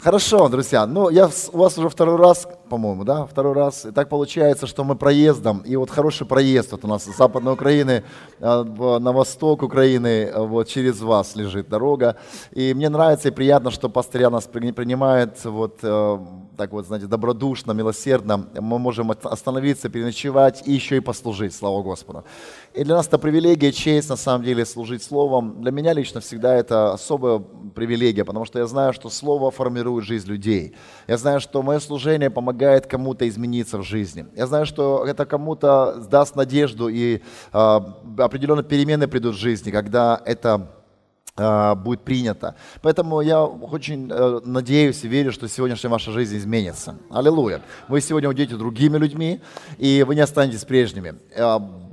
[0.00, 0.86] Хорошо, друзья.
[0.86, 3.86] Ну, я у вас уже второй раз, по-моему, да, второй раз.
[3.86, 5.58] И так получается, что мы проездом.
[5.60, 8.04] И вот хороший проезд вот у нас с Западной Украины
[8.40, 8.64] а,
[8.98, 12.16] на восток Украины, а, вот через вас лежит дорога.
[12.52, 16.18] И мне нравится и приятно, что пастыря нас принимает вот э,
[16.58, 18.48] так вот, знаете, добродушно, милосердно.
[18.60, 22.24] Мы можем остановиться, переночевать и еще и послужить, слава Господу.
[22.74, 25.62] И для нас это привилегия, честь, на самом деле, служить Словом.
[25.62, 27.38] Для меня лично всегда это особая
[27.74, 30.74] привилегия, потому что я знаю, что Слово формирует жизнь людей.
[31.06, 34.26] Я знаю, что мое служение помогает кому-то измениться в жизни.
[34.36, 37.22] Я знаю, что это кому-то даст надежду и
[37.52, 37.80] э,
[38.18, 40.68] определенные перемены придут в жизни, когда это
[41.38, 42.56] а, будет принято.
[42.82, 46.96] Поэтому я очень э, надеюсь и верю, что сегодняшняя ваша жизнь изменится.
[47.10, 47.62] Аллилуйя.
[47.86, 49.40] Вы сегодня уйдете другими людьми,
[49.78, 51.14] и вы не останетесь прежними.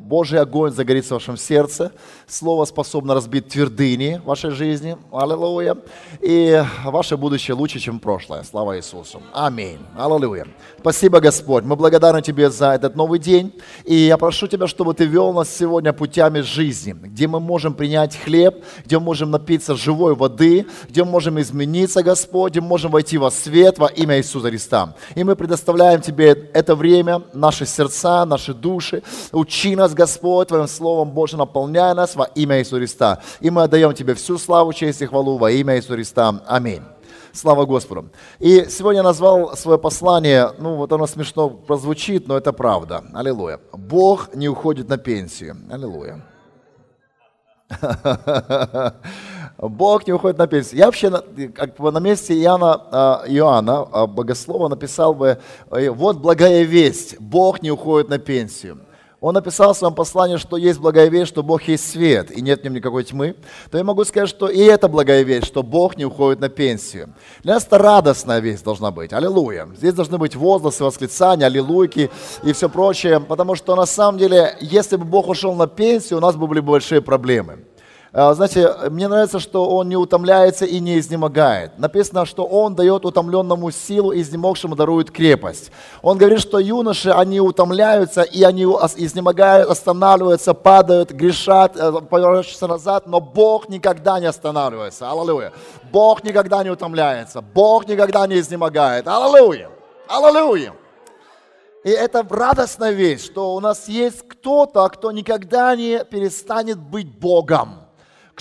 [0.05, 1.91] Божий огонь загорится в вашем сердце,
[2.27, 5.77] Слово способно разбить твердыни в вашей жизни, аллилуйя,
[6.21, 8.43] и ваше будущее лучше, чем прошлое.
[8.43, 9.21] Слава Иисусу.
[9.33, 9.79] Аминь.
[9.97, 10.47] Аллилуйя.
[10.79, 11.63] Спасибо, Господь.
[11.63, 13.51] Мы благодарны Тебе за этот новый день,
[13.83, 18.15] и я прошу Тебя, чтобы Ты вел нас сегодня путями жизни, где мы можем принять
[18.15, 22.91] хлеб, где мы можем напиться живой воды, где мы можем измениться, Господь, где мы можем
[22.91, 24.95] войти во свет во имя Иисуса Христа.
[25.15, 29.01] И мы предоставляем Тебе это время, наши сердца, наши души.
[29.31, 33.21] Учи нас, Господь, Твоим Словом Боже, наполняй нас во имя Иисуса Христа.
[33.39, 36.41] И мы отдаем Тебе всю славу, честь и хвалу во имя Иисуса Христа.
[36.45, 36.83] Аминь.
[37.35, 38.09] Слава Господу.
[38.39, 43.03] И сегодня я назвал свое послание, ну вот оно смешно прозвучит, но это правда.
[43.13, 43.59] Аллилуйя.
[43.73, 45.57] Бог не уходит на пенсию.
[45.69, 46.23] Аллилуйя.
[49.57, 50.79] Бог не уходит на пенсию.
[50.79, 51.11] Я вообще
[51.53, 55.39] как бы на месте Иоанна, а, Иоанна, а, богослова, написал бы,
[55.71, 58.84] э, вот благая весть, Бог не уходит на пенсию
[59.25, 62.61] он написал в своем послании, что есть благая весть, что Бог есть свет, и нет
[62.61, 63.35] в нем никакой тьмы,
[63.71, 67.09] то я могу сказать, что и это благая весть, что Бог не уходит на пенсию.
[67.41, 69.13] Для нас это радостная весть должна быть.
[69.13, 69.67] Аллилуйя.
[69.75, 72.11] Здесь должны быть возгласы, восклицания, аллилуйки
[72.43, 76.21] и все прочее, потому что на самом деле, если бы Бог ушел на пенсию, у
[76.21, 77.65] нас бы были большие проблемы.
[78.17, 81.77] А, знаете, мне нравится, что он не утомляется и не изнемогает.
[81.77, 85.69] Написано, что он дает утомленному силу, изнемогшему дарует крепость.
[86.01, 93.05] Он говорит, что юноши, они утомляются, и они изнемогают, останавливаются, падают, грешат, э, поворачиваются назад,
[93.05, 95.11] но Бог никогда не останавливается.
[95.11, 95.51] Аллилуйя.
[95.91, 97.41] Бог никогда не утомляется.
[97.41, 99.09] Бог никогда не изнемогает.
[99.09, 99.69] Аллилуйя.
[100.07, 100.73] Аллилуйя.
[101.83, 107.84] И это радостная вещь, что у нас есть кто-то, кто никогда не перестанет быть Богом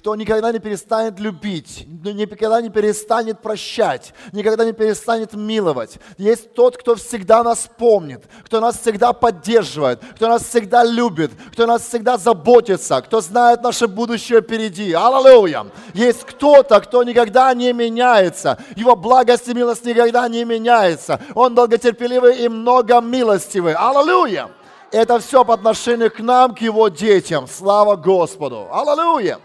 [0.05, 5.97] кто никогда не перестанет любить, никогда не перестанет прощать, никогда не перестанет миловать.
[6.19, 11.65] Есть тот, кто всегда нас помнит, кто нас всегда поддерживает, кто нас всегда любит, кто
[11.67, 14.93] нас всегда заботится, кто знает наше будущее впереди.
[14.93, 15.69] Аллилуйя!
[15.95, 18.59] Есть кто-то, кто никогда не меняется.
[18.77, 21.19] Его благость и милость никогда не меняется.
[21.35, 23.73] Он долготерпеливый и много милостивый.
[23.73, 24.51] Аллилуйя!
[24.93, 27.49] Это все по отношению к нам, к его детям.
[27.49, 28.69] Слава Господу!
[28.71, 29.41] Аллилуйя!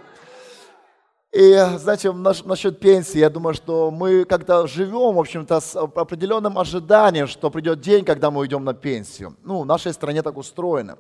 [1.31, 7.27] И, знаете, насчет пенсии, я думаю, что мы когда живем, в общем-то, с определенным ожиданием,
[7.27, 9.35] что придет день, когда мы уйдем на пенсию.
[9.43, 10.97] Ну, в нашей стране так устроено.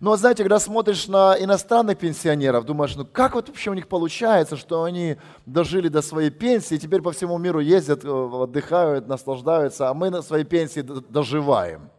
[0.00, 4.56] Но, знаете, когда смотришь на иностранных пенсионеров, думаешь, ну как вот вообще у них получается,
[4.56, 9.94] что они дожили до своей пенсии, теперь по всему миру ездят, э, отдыхают, наслаждаются, а
[9.94, 11.90] мы на своей пенсии доживаем.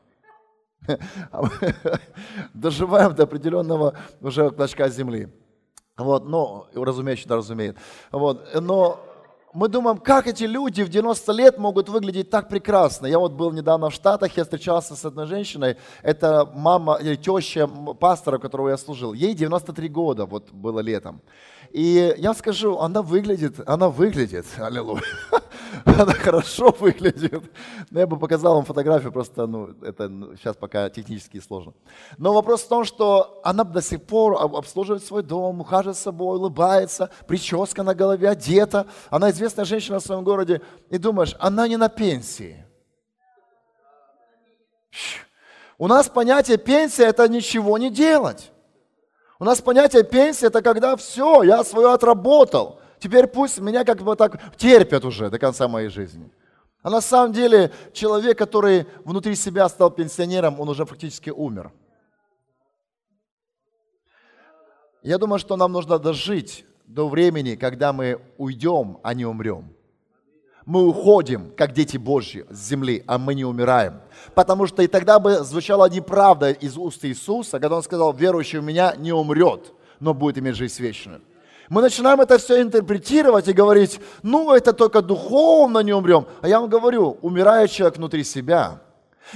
[2.55, 5.29] Доживаем до определенного уже клочка земли.
[5.97, 7.77] Вот, но, разумеется, да, разумеет.
[8.11, 8.99] Вот, но
[9.53, 13.07] мы думаем, как эти люди в 90 лет могут выглядеть так прекрасно.
[13.07, 17.67] Я вот был недавно в Штатах, я встречался с одной женщиной, это мама или теща
[17.99, 19.13] пастора, которого я служил.
[19.13, 21.21] Ей 93 года, вот было летом.
[21.71, 25.01] И я скажу, она выглядит, она выглядит, аллилуйя,
[25.85, 27.43] она хорошо выглядит.
[27.89, 31.73] Но я бы показал вам фотографию, просто ну, это сейчас пока технически сложно.
[32.17, 36.37] Но вопрос в том, что она до сих пор обслуживает свой дом, ухаживает за собой,
[36.37, 38.87] улыбается, прическа на голове, одета.
[39.09, 40.61] Она известная женщина в своем городе.
[40.89, 42.63] И думаешь, она не на пенсии.
[45.77, 48.51] У нас понятие пенсия– это ничего не делать.
[49.39, 52.79] У нас понятие пенсии– это когда все, я свое отработал.
[52.99, 56.29] Теперь пусть меня как бы так терпят уже до конца моей жизни.
[56.81, 61.71] А на самом деле человек, который внутри себя стал пенсионером, он уже фактически умер.
[65.03, 69.77] Я думаю, что нам нужно дожить до времени, когда мы уйдем, а не умрем
[70.67, 74.01] мы уходим, как дети Божьи, с земли, а мы не умираем.
[74.35, 78.65] Потому что и тогда бы звучала неправда из уст Иисуса, когда Он сказал, верующий в
[78.65, 81.21] Меня не умрет, но будет иметь жизнь вечную.
[81.69, 86.25] Мы начинаем это все интерпретировать и говорить, ну это только духовно не умрем.
[86.41, 88.81] А я вам говорю, умирает человек внутри себя.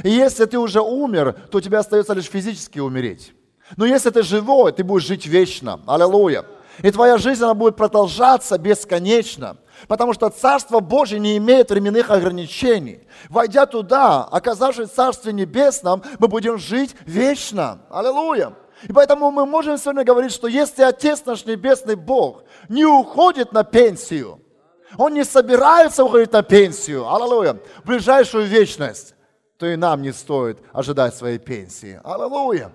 [0.04, 3.34] И если ты уже умер, то у тебя остается лишь физически умереть.
[3.76, 5.82] Но если ты живой, ты будешь жить вечно.
[5.86, 6.46] Аллилуйя.
[6.82, 9.58] И твоя жизнь, она будет продолжаться бесконечно.
[9.88, 13.02] Потому что Царство Божье не имеет временных ограничений.
[13.30, 17.82] Войдя туда, оказавшись в Царстве Небесном, мы будем жить вечно.
[17.90, 18.54] Аллилуйя.
[18.84, 23.64] И поэтому мы можем сегодня говорить, что если Отец наш Небесный Бог не уходит на
[23.64, 24.40] пенсию,
[24.98, 29.16] Он не собирается уходить на пенсию, аллилуйя, в ближайшую вечность,
[29.58, 32.00] то и нам не стоит ожидать своей пенсии.
[32.04, 32.74] Аллилуйя.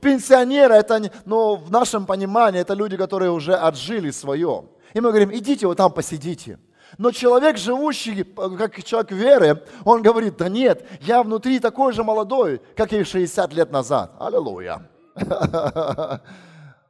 [0.00, 4.66] Пенсионеры, это, ну, в нашем понимании, это люди, которые уже отжили свое.
[4.94, 6.58] И мы говорим, идите вот там посидите.
[6.96, 12.62] Но человек, живущий как человек веры, он говорит, да нет, я внутри такой же молодой,
[12.76, 14.14] как и 60 лет назад.
[14.18, 14.88] Аллилуйя.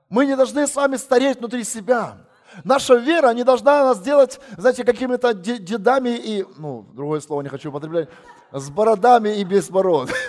[0.08, 2.18] Мы не должны с вами стареть внутри себя.
[2.64, 7.68] Наша вера не должна нас делать, знаете, какими-то дедами и, ну, другое слово не хочу
[7.68, 8.08] употреблять,
[8.52, 10.10] с бородами и без бород.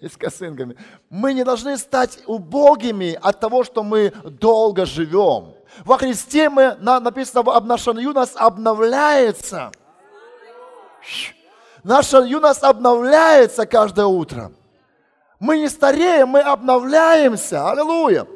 [0.00, 0.76] И с косынками.
[1.10, 5.52] Мы не должны стать убогими от того, что мы долго живем.
[5.84, 9.70] Во Христе мы, написано, наша юность обновляется.
[11.82, 14.52] Наша юность обновляется каждое утро.
[15.40, 17.70] Мы не стареем, мы обновляемся.
[17.70, 18.26] Аллилуйя.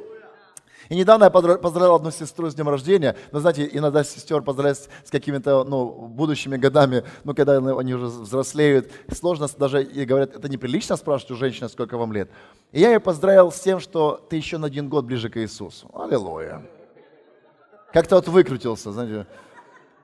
[0.89, 3.17] И недавно я поздравил одну сестру с днем рождения.
[3.31, 8.91] Но знаете, иногда сестер поздравлять с какими-то ну, будущими годами, ну, когда они уже взрослеют,
[9.13, 12.31] сложно даже, и говорят, это неприлично спрашивать у женщины, сколько вам лет.
[12.73, 15.91] И я ее поздравил с тем, что ты еще на один год ближе к Иисусу.
[15.95, 16.63] Аллилуйя.
[17.93, 19.27] Как-то вот выкрутился, знаете.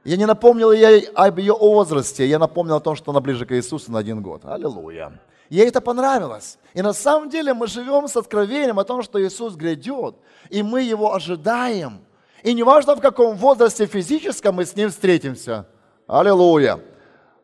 [0.05, 3.53] Я не напомнил ей об ее возрасте, я напомнил о том, что она ближе к
[3.53, 4.45] Иисусу на один год.
[4.45, 5.21] Аллилуйя.
[5.51, 6.59] Ей это понравилось.
[6.75, 10.15] И на самом деле мы живем с откровением о том, что Иисус грядет,
[10.49, 12.05] и мы Его ожидаем.
[12.45, 15.67] И неважно, в каком возрасте физическом мы с Ним встретимся.
[16.07, 16.81] Аллилуйя.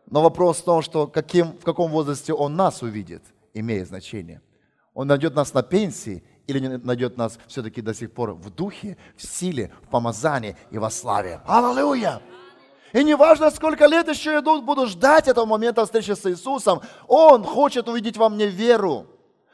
[0.08, 3.22] Но вопрос в том, что каким, в каком возрасте Он нас увидит,
[3.52, 4.40] имеет значение.
[4.94, 9.26] Он найдет нас на пенсии или найдет нас все-таки до сих пор в духе, в
[9.26, 11.40] силе, в помазании и во славе.
[11.44, 12.22] Аллилуйя!
[12.96, 16.80] И не важно, сколько лет еще идут, буду ждать этого момента встречи с Иисусом.
[17.06, 19.06] Он хочет увидеть во мне веру.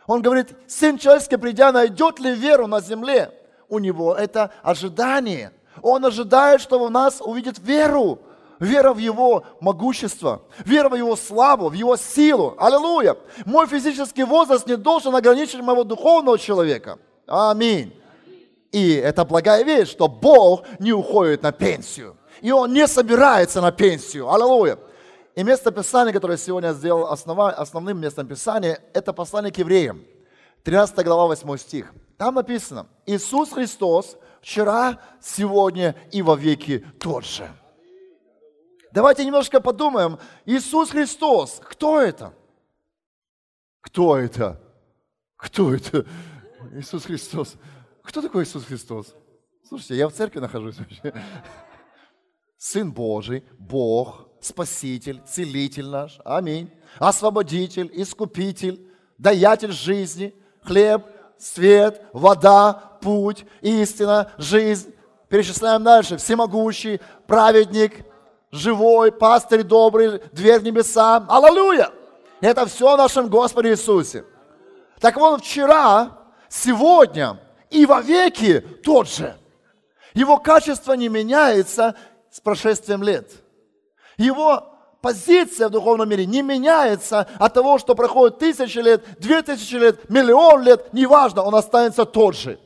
[0.07, 3.33] Он говорит, Сын человеческий, придя, найдет ли веру на земле?
[3.69, 5.51] У него это ожидание.
[5.83, 8.21] Он ожидает, что в нас увидит веру.
[8.61, 12.55] Вера в Его могущество, вера в Его славу, в Его силу.
[12.61, 13.17] Аллилуйя.
[13.45, 16.97] Мой физический возраст не должен ограничить моего духовного человека.
[17.27, 17.93] Аминь.
[18.71, 23.71] И это благая вещь, что Бог не уходит на пенсию и он не собирается на
[23.71, 24.31] пенсию.
[24.31, 24.79] Аллилуйя.
[25.35, 30.05] И место Писания, которое сегодня сделал основа, основным местом Писания, это послание к евреям.
[30.65, 31.93] 13 глава, 8 стих.
[32.19, 37.49] Там написано, Иисус Христос вчера, сегодня и во веки тот же.
[38.93, 40.19] Давайте немножко подумаем.
[40.45, 42.35] Иисус Христос, кто это?
[43.81, 44.61] Кто это?
[45.37, 46.05] Кто это?
[46.73, 47.55] Иисус Христос.
[48.03, 49.15] Кто такой Иисус Христос?
[49.67, 51.15] Слушайте, я в церкви нахожусь вообще.
[52.63, 56.71] Сын Божий, Бог, Спаситель, Целитель наш, аминь,
[57.01, 58.81] Освободитель, Искупитель,
[59.19, 60.33] Даятель жизни,
[60.63, 61.05] хлеб,
[61.37, 64.95] свет, вода, путь, истина, жизнь.
[65.29, 66.19] Перечисляем дальше.
[66.19, 68.07] Всемогущий, праведник,
[68.53, 71.27] живой, пастырь добрый, дверь в небеса.
[71.29, 71.91] Аллилуйя!
[72.41, 74.25] Это все о нашем Господе Иисусе.
[75.01, 76.17] Так вот, вчера,
[76.49, 79.37] сегодня и во веки тот же.
[80.15, 81.97] Его качество не меняется,
[82.33, 83.31] с прошествием лет.
[84.17, 89.75] Его позиция в духовном мире не меняется от того, что проходит тысячи лет, две тысячи
[89.75, 92.59] лет, миллион лет, неважно, он останется тот же.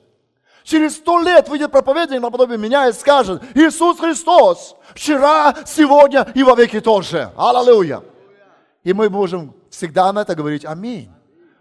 [0.62, 6.54] Через сто лет выйдет проповедник наподобие меня и скажет, Иисус Христос вчера, сегодня и во
[6.54, 7.30] веки тот же.
[7.36, 8.02] Аллилуйя.
[8.84, 11.10] И мы можем всегда на это говорить аминь.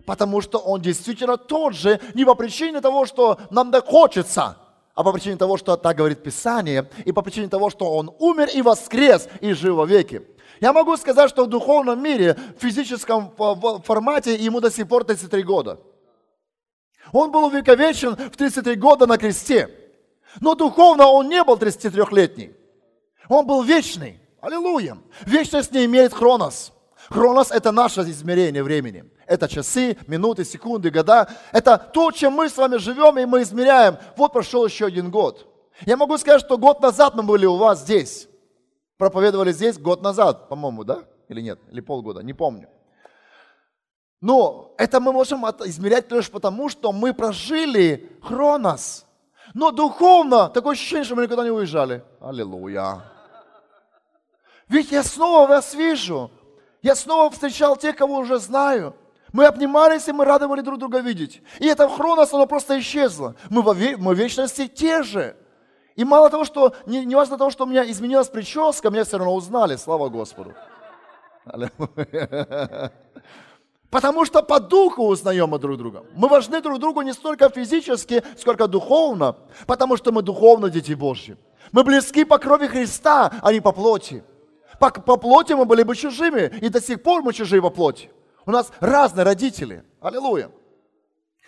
[0.05, 4.57] Потому что Он действительно тот же, не по причине того, что нам так хочется–
[4.95, 8.49] а по причине того, что так говорит Писание, и по причине того, что Он умер
[8.53, 10.25] и воскрес и жил во веки.
[10.61, 13.33] Я могу сказать, что в духовном мире, в физическом
[13.83, 15.79] формате ему до сих пор 33 года.
[17.11, 19.69] Он был увековечен в 33 года на кресте.
[20.39, 22.53] Но духовно он не был 33-летний.
[23.29, 24.19] Он был вечный.
[24.41, 24.97] Аллилуйя.
[25.25, 26.71] Вечность не имеет хронос.
[27.09, 29.05] Хронос– это наше измерение времени.
[29.27, 31.27] Это часы, минуты, секунды, года.
[31.51, 33.97] Это то, чем мы с вами живем, и мы измеряем.
[34.15, 35.47] Вот прошел еще один год.
[35.85, 38.27] Я могу сказать, что год назад мы были у вас здесь.
[38.97, 41.03] Проповедовали здесь год назад, по-моему, да?
[41.27, 41.59] Или нет?
[41.71, 42.69] Или полгода, не помню.
[44.21, 49.05] Но это мы можем измерять лишь потому, что мы прожили хронос.
[49.53, 52.03] Но духовно такое ощущение, что мы никуда не уезжали.
[52.19, 53.03] Аллилуйя.
[54.67, 56.31] Ведь я снова вас вижу.
[56.81, 58.95] Я снова встречал тех, кого уже знаю.
[59.35, 61.41] Мы обнимались, и мы рады были друг друга видеть.
[61.59, 63.35] И это хронос, оно просто исчезло.
[63.49, 65.35] Мы, во, в вечности те же.
[65.97, 69.17] И мало того, что, не, не важно того, что у меня изменилась прическа, меня все
[69.17, 70.53] равно узнали, слава Господу.
[73.89, 76.05] Потому что по духу узнаем мы друг друга.
[76.13, 79.35] Мы важны друг другу не столько физически, сколько духовно,
[79.67, 81.35] потому что мы духовно дети Божьи.
[81.73, 84.23] Мы близки по крови Христа, а не по плоти.
[84.79, 88.09] По, по плоти мы были бы чужими, и до сих пор мы чужие во плоти.
[88.45, 89.83] У нас разные родители.
[90.01, 90.51] Аллилуйя.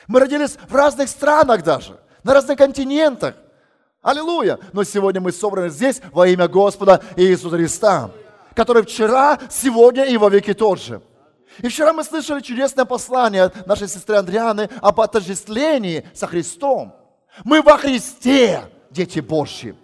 [0.08, 3.36] Мы родились в разных странах даже, на разных континентах.
[4.02, 4.60] Аллилуйя.
[4.74, 8.12] Но сегодня мы собраны здесь во имя Господа Иисуса Христа,
[8.56, 11.02] который вчера, сегодня и во веки тот же.
[11.62, 16.96] И вчера мы слышали чудесное послание от нашей сестры Андрианы об отождествлении со Христом.
[17.44, 19.76] Мы во Христе, дети Божьи.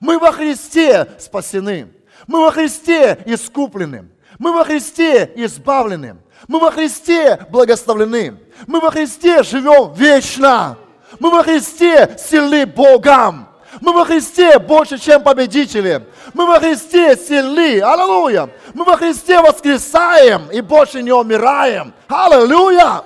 [0.00, 1.92] Мы во Христе спасены.
[2.26, 4.10] Мы во Христе искуплены.
[4.38, 6.16] Мы во Христе избавлены.
[6.48, 8.36] Мы во Христе благословлены.
[8.66, 10.78] Мы во Христе живем вечно.
[11.18, 13.48] Мы во Христе сильны Богом.
[13.80, 16.06] Мы во Христе больше, чем победители.
[16.34, 17.80] Мы во Христе сильны.
[17.80, 18.50] Аллилуйя.
[18.74, 21.92] Мы во Христе воскресаем и больше не умираем.
[22.08, 23.02] Аллилуйя.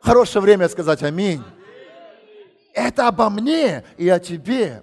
[0.00, 1.42] Хорошее время сказать аминь.
[2.72, 4.82] Это обо мне и о тебе.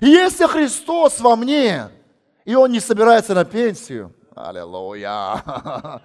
[0.00, 1.88] если Христос во мне,
[2.44, 5.42] и Он не собирается на пенсию, аллилуйя.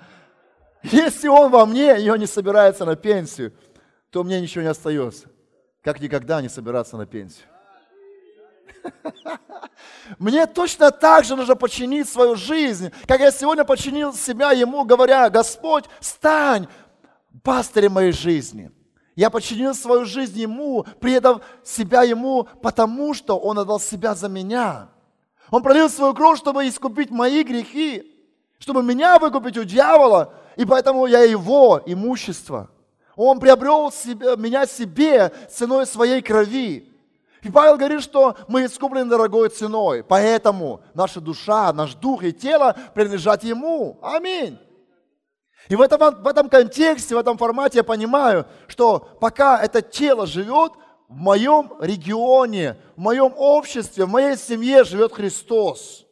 [0.83, 3.53] Если Он во мне, и Он не собирается на пенсию,
[4.09, 5.27] то мне ничего не остается,
[5.81, 7.47] как никогда не собираться на пенсию.
[10.19, 15.29] Мне точно так же нужно починить свою жизнь, как я сегодня починил себя Ему, говоря,
[15.29, 16.67] Господь, стань
[17.43, 18.71] пастырем моей жизни.
[19.15, 24.89] Я починил свою жизнь Ему, предав себя Ему, потому что Он отдал себя за меня.
[25.51, 28.09] Он пролил свою кровь, чтобы искупить мои грехи,
[28.57, 32.69] чтобы меня выкупить у дьявола, и поэтому я Его имущество.
[33.15, 36.89] Он приобрел себе, меня себе ценой своей крови.
[37.43, 42.75] И Павел говорит, что мы искуплены дорогой ценой, поэтому наша душа, наш дух и тело
[42.93, 43.99] принадлежат Ему.
[44.01, 44.57] Аминь.
[45.69, 50.25] И в этом, в этом контексте, в этом формате я понимаю, что пока это тело
[50.25, 50.73] живет,
[51.07, 56.02] в моем регионе, в моем обществе, в моей семье живет Христос.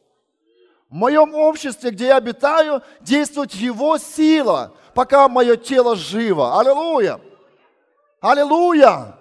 [0.92, 6.60] В моем обществе, где я обитаю, действует Его сила, пока мое тело живо.
[6.60, 7.18] Аллилуйя!
[8.20, 9.18] Аллилуйя!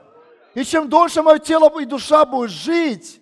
[0.54, 3.22] И чем дольше мое тело и душа будет жить,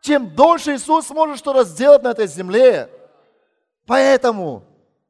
[0.00, 2.88] тем дольше Иисус сможет что-то сделать на этой земле.
[3.86, 4.64] Поэтому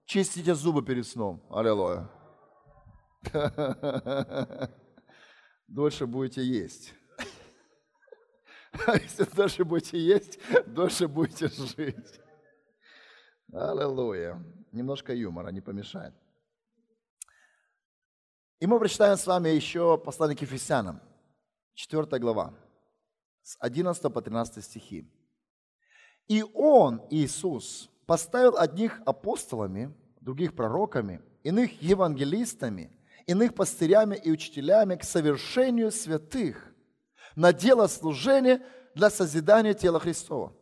[0.05, 1.41] чистите зубы перед сном.
[1.51, 2.11] Аллилуйя.
[5.69, 6.95] Дольше будете есть.
[8.87, 12.22] А если дольше будете есть, дольше будете жить.
[13.53, 14.43] Аллилуйя.
[14.73, 16.15] Немножко юмора не помешает.
[18.61, 21.03] И мы прочитаем с вами еще послание к Ефесянам.
[21.75, 22.55] 4 глава,
[23.43, 25.07] с 11 по 13 стихи.
[26.29, 32.91] «И Он, Иисус, поставил одних апостолами, других пророками, иных евангелистами,
[33.27, 36.73] иных пастырями и учителями к совершению святых,
[37.37, 38.63] на дело служения
[38.95, 40.55] для созидания тела Христова.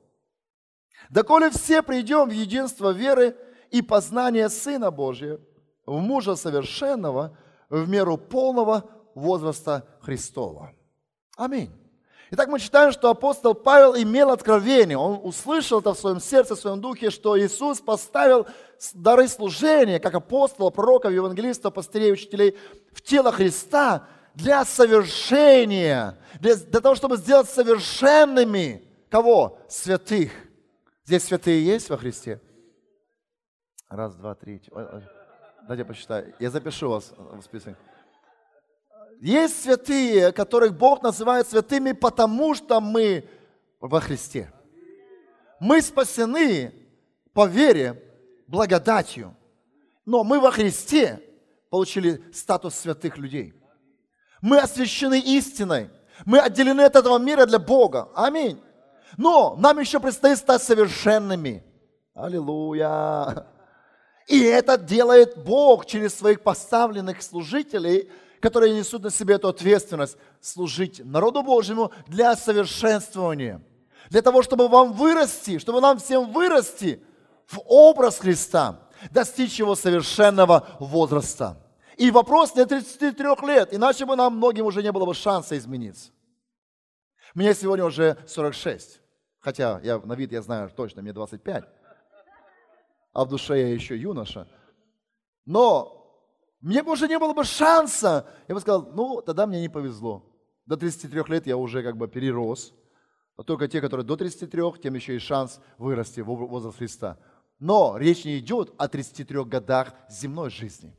[1.09, 3.37] Доколе все придем в единство веры
[3.71, 5.38] и познания Сына Божия,
[5.87, 7.37] в мужа совершенного,
[7.69, 10.73] в меру полного возраста Христова.
[11.37, 11.71] Аминь.
[12.33, 14.97] Итак, мы читаем, что апостол Павел имел откровение.
[14.97, 18.47] Он услышал это в своем сердце, в своем духе, что Иисус поставил
[18.95, 22.57] дары служения, как апостола, пророков, евангелистов, пастырей, учителей,
[22.92, 29.59] в тело Христа для совершения, для, для того, чтобы сделать совершенными кого?
[29.69, 30.30] Святых.
[31.11, 32.40] Здесь святые есть во Христе?
[33.88, 34.62] Раз, два, три.
[35.67, 36.33] Дайте посчитаю.
[36.38, 37.76] Я запишу вас в список.
[39.21, 43.29] Есть святые, которых Бог называет святыми, потому что мы
[43.81, 44.52] во Христе.
[45.59, 46.73] Мы спасены
[47.33, 48.00] по вере,
[48.47, 49.35] благодатью.
[50.07, 51.21] Но мы во Христе
[51.71, 53.52] получили статус святых людей.
[54.40, 55.90] Мы освящены истиной.
[56.25, 58.12] Мы отделены от этого мира для Бога.
[58.14, 58.62] Аминь.
[59.17, 61.62] Но нам еще предстоит стать совершенными.
[62.14, 63.47] Аллилуйя.
[64.26, 71.05] И это делает Бог через своих поставленных служителей– которые несут на себе эту ответственность служить
[71.05, 73.62] народу Божьему для совершенствования.
[74.09, 77.02] Для того, чтобы вам вырасти, чтобы нам всем вырасти
[77.47, 81.59] в образ Христа, достичь его совершенного возраста.
[81.97, 86.11] И вопрос не 33 лет, иначе бы нам многим уже не было бы шанса измениться.
[87.35, 89.01] Мне сегодня уже 46.
[89.39, 91.65] Хотя я на вид я знаю точно, мне 25.
[93.13, 94.49] А в душе я еще юноша.
[95.47, 96.01] Но
[96.61, 98.27] мне бы уже не было бы шанса.
[98.49, 100.27] Я бы сказал, ну, тогда мне не повезло.
[100.67, 102.75] До 33 лет я уже как бы перерос.
[103.37, 107.19] А только те, которые до 33, тем еще есть шанс вырасти в возраст Христа.
[107.59, 110.95] Но речь не идет о 33 годах земной жизни.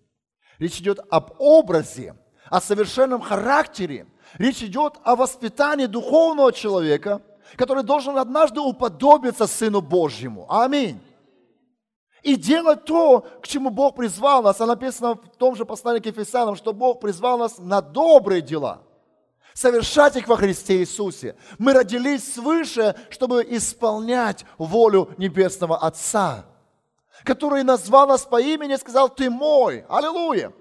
[0.58, 2.16] Речь идет об образе,
[2.50, 4.08] о совершенном характере.
[4.38, 7.22] Речь идет о воспитании духовного человека,
[7.56, 10.46] который должен однажды уподобиться Сыну Божьему.
[10.50, 11.00] Аминь.
[12.24, 14.62] И делать то, к чему Бог призвал нас.
[14.62, 18.82] А написано в том же послании к Ефесянам, что Бог призвал нас на добрые дела.
[19.54, 21.36] Совершать их во Христе Иисусе.
[21.58, 26.46] Мы родились свыше, чтобы исполнять волю Небесного Отца
[27.24, 29.86] который назвал нас по имени и сказал, ты мой.
[29.90, 30.54] Аллилуйя.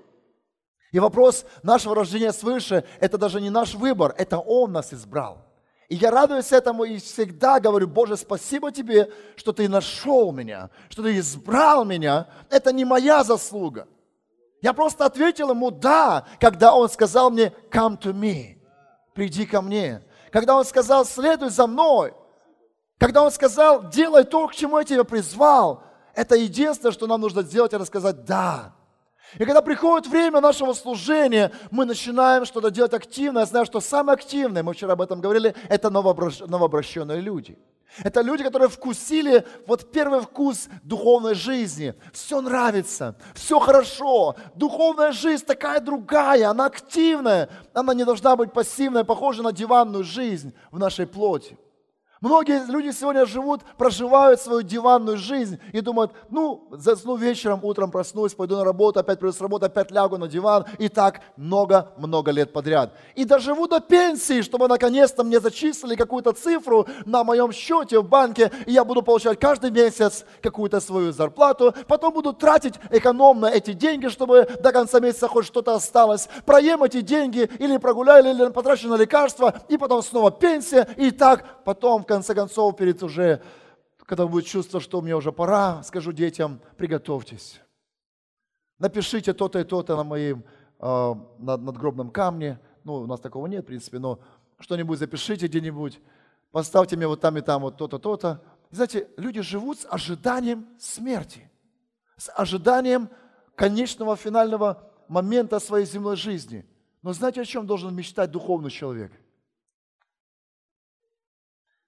[0.92, 5.46] И вопрос нашего рождения свыше, это даже не наш выбор, это Он нас избрал.
[5.88, 11.02] И я радуюсь этому и всегда говорю, Боже, спасибо Тебе, что Ты нашел меня, что
[11.02, 12.28] Ты избрал меня.
[12.48, 13.88] Это не моя заслуга.
[14.62, 18.58] Я просто ответил Ему «да», когда Он сказал мне «come to me»,
[19.14, 20.02] «приди ко мне».
[20.30, 22.14] Когда Он сказал «следуй за мной»,
[22.98, 25.82] когда Он сказал «делай то, к чему я тебя призвал»,
[26.14, 28.74] это единственное, что нам нужно сделать, это сказать «да».
[29.38, 33.40] И когда приходит время нашего служения, мы начинаем что-то делать активно.
[33.40, 37.56] Я знаю, что самое активное, мы вчера об этом говорили, это новообращенные люди.
[38.04, 41.94] Это люди, которые вкусили вот первый вкус духовной жизни.
[42.12, 44.36] Все нравится, все хорошо.
[44.54, 47.48] Духовная жизнь такая другая, она активная.
[47.74, 51.58] Она не должна быть пассивная, похожа на диванную жизнь в нашей плоти.
[52.20, 58.34] Многие люди сегодня живут, проживают свою диванную жизнь и думают, ну, засну вечером, утром проснусь,
[58.34, 60.66] пойду на работу, опять приду с работы, опять лягу на диван.
[60.76, 62.92] И так много-много лет подряд.
[63.14, 68.52] И доживу до пенсии, чтобы наконец-то мне зачислили какую-то цифру на моем счете в банке,
[68.66, 71.74] и я буду получать каждый месяц какую-то свою зарплату.
[71.88, 76.28] Потом буду тратить экономно эти деньги, чтобы до конца месяца хоть что-то осталось.
[76.44, 80.86] Проем эти деньги или прогуляю, или потрачу на лекарства, и потом снова пенсия.
[80.98, 83.40] И так потом конце концов, перед уже,
[84.04, 87.60] когда будет чувство, что мне уже пора, скажу детям, приготовьтесь.
[88.80, 90.42] Напишите то-то и то-то на моем
[90.80, 92.58] э, над, надгробном камне.
[92.82, 94.18] Ну, у нас такого нет, в принципе, но
[94.58, 96.00] что-нибудь запишите где-нибудь.
[96.50, 98.42] Поставьте мне вот там и там вот то-то, то-то.
[98.72, 101.48] Знаете, люди живут с ожиданием смерти,
[102.16, 103.08] с ожиданием
[103.54, 106.66] конечного финального момента своей земной жизни.
[107.02, 109.12] Но знаете, о чем должен мечтать духовный человек–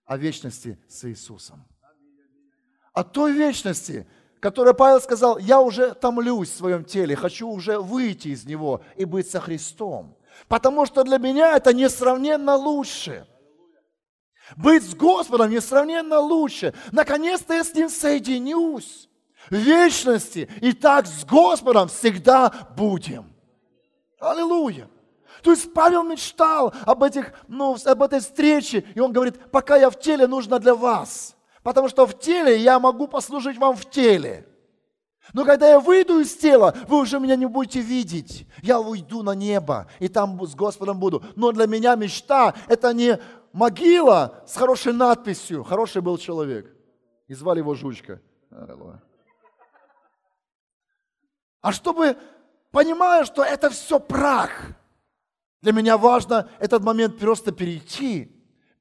[0.05, 1.67] о вечности с Иисусом.
[2.93, 4.07] О той вечности,
[4.41, 9.05] которой Павел сказал, я уже томлюсь в своем теле, хочу уже выйти из него и
[9.05, 10.17] быть со Христом.
[10.49, 13.27] Потому что для меня это несравненно лучше.
[14.57, 16.75] Быть с Господом несравненно лучше.
[16.91, 19.09] Наконец-то я с Ним соединюсь
[19.49, 20.51] в вечности.
[20.61, 23.33] И так с Господом всегда будем.
[24.19, 24.88] Аллилуйя.
[25.42, 29.90] То есть Павел мечтал об, этих, ну, об этой встрече, и он говорит, пока я
[29.90, 31.37] в теле, нужно для вас.
[31.62, 34.46] Потому что в теле я могу послужить вам в теле.
[35.33, 38.46] Но когда я выйду из тела, вы уже меня не будете видеть.
[38.62, 41.24] Я уйду на небо, и там с Господом буду.
[41.37, 43.18] Но для меня мечта– это не
[43.52, 45.64] могила с хорошей надписью.
[45.64, 46.72] Хороший был человек.
[47.26, 48.20] И звали его Жучка.
[51.61, 52.16] А чтобы,
[52.70, 54.50] понимая, что это все прах–
[55.62, 58.33] для меня важно этот момент просто перейти,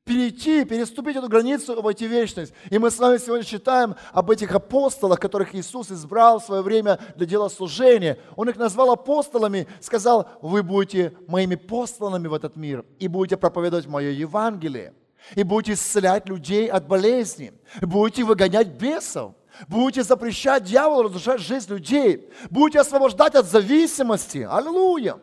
[0.03, 2.53] перейти, переступить эту границу, войти в вечность.
[2.71, 6.99] И мы с вами сегодня читаем об этих апостолах, которых Иисус избрал в свое время
[7.15, 8.17] для дела служения.
[8.35, 13.85] Он их назвал апостолами, сказал, вы будете моими посланными в этот мир и будете проповедовать
[13.85, 14.95] мое Евангелие,
[15.35, 19.35] и будете исцелять людей от болезней, будете выгонять бесов,
[19.67, 24.47] будете запрещать дьяволу разрушать жизнь людей, будете освобождать от зависимости.
[24.49, 25.19] Аллилуйя!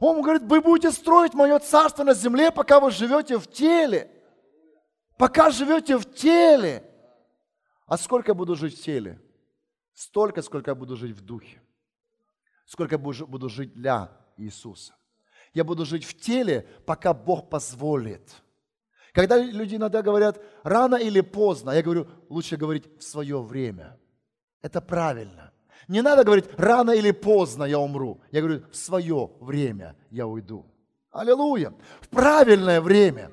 [0.00, 4.10] Он говорит, вы будете строить мое царство на земле, пока вы живете в теле.
[5.18, 6.82] Пока живете в теле.
[7.86, 9.20] А сколько я буду жить в теле?
[9.92, 11.60] Столько, сколько я буду жить в духе.
[12.66, 14.94] Сколько я буду жить для Иисуса.
[15.52, 18.42] Я буду жить в теле, пока Бог позволит.
[19.12, 23.96] Когда люди иногда говорят, рано или поздно, я говорю, лучше говорить в свое время.
[24.60, 25.52] Это правильно.
[25.88, 28.20] Не надо говорить, рано или поздно я умру.
[28.30, 30.66] Я говорю, в свое время я уйду.
[31.10, 31.74] Аллилуйя.
[32.00, 33.30] В правильное время.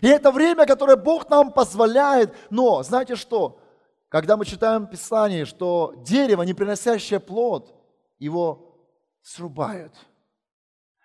[0.00, 2.34] И это время, которое Бог нам позволяет.
[2.50, 3.60] Но, знаете что?
[4.08, 7.74] Когда мы читаем в Писании, что дерево, не приносящее плод,
[8.18, 8.88] его
[9.22, 9.94] срубают.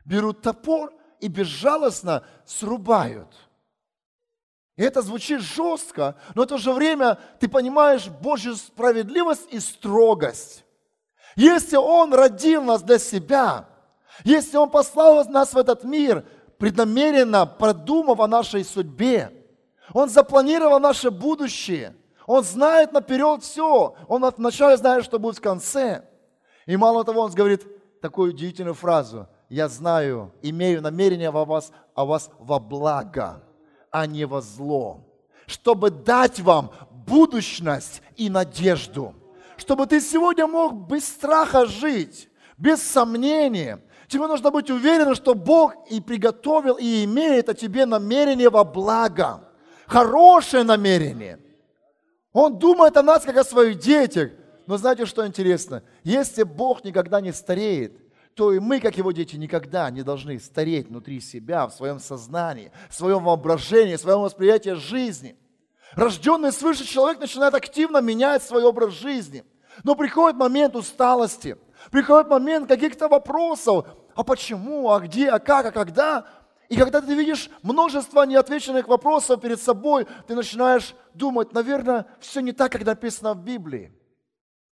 [0.05, 3.33] Берут топор и безжалостно срубают.
[4.75, 10.64] И это звучит жестко, но в то же время ты понимаешь Божью справедливость и строгость.
[11.35, 13.67] Если Он родил нас для себя,
[14.23, 16.25] если Он послал нас в этот мир,
[16.57, 19.31] преднамеренно продумав о нашей судьбе,
[19.93, 21.95] Он запланировал наше будущее,
[22.25, 26.05] Он знает наперед все, Он вначале знает, что будет в конце.
[26.65, 27.65] И мало того, Он говорит
[28.01, 33.41] такую удивительную фразу, «Я знаю, имею намерение о вас, о вас во благо»
[33.95, 34.99] а не во зло,
[35.47, 39.15] чтобы дать вам будущность и надежду,
[39.57, 43.81] чтобы ты сегодня мог без страха жить, без сомнения.
[44.07, 49.49] Тебе нужно быть уверенным, что Бог и приготовил, и имеет о тебе намерение во благо,
[49.87, 51.39] хорошее намерение.
[52.33, 54.31] Он думает о нас, как о своих детях.
[54.67, 55.83] Но знаете, что интересно?
[56.03, 57.93] Если Бог никогда не стареет,
[58.35, 62.71] то и мы, как его дети, никогда не должны стареть внутри себя, в своем сознании,
[62.89, 65.37] в своем воображении, в своем восприятии жизни.
[65.95, 69.43] Рожденный свыше человек начинает активно менять свой образ жизни.
[69.83, 71.57] Но приходит момент усталости,
[71.91, 76.25] приходит момент каких-то вопросов, а почему, а где, а как, а когда.
[76.69, 82.53] И когда ты видишь множество неотвеченных вопросов перед собой, ты начинаешь думать, наверное, все не
[82.53, 83.91] так, как написано в Библии.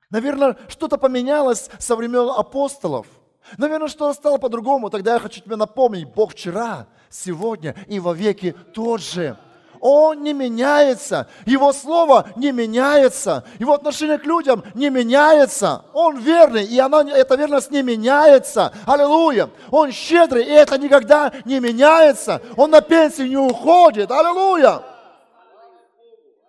[0.09, 3.07] Наверное, что-то поменялось со времен апостолов–
[3.57, 4.89] Наверное, что стало по-другому.
[4.89, 9.37] Тогда я хочу тебе напомнить, Бог вчера, сегодня и во веки тот же.
[9.81, 11.27] Он не меняется.
[11.45, 13.43] Его слово не меняется.
[13.59, 15.85] Его отношение к людям не меняется.
[15.93, 18.71] Он верный, и она, эта верность не меняется.
[18.85, 19.49] Аллилуйя.
[19.71, 22.41] Он щедрый, и это никогда не меняется.
[22.55, 24.11] Он на пенсию не уходит.
[24.11, 24.83] Аллилуйя.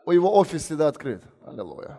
[0.05, 1.23] У его офис всегда открыт.
[1.47, 1.99] Аллилуйя.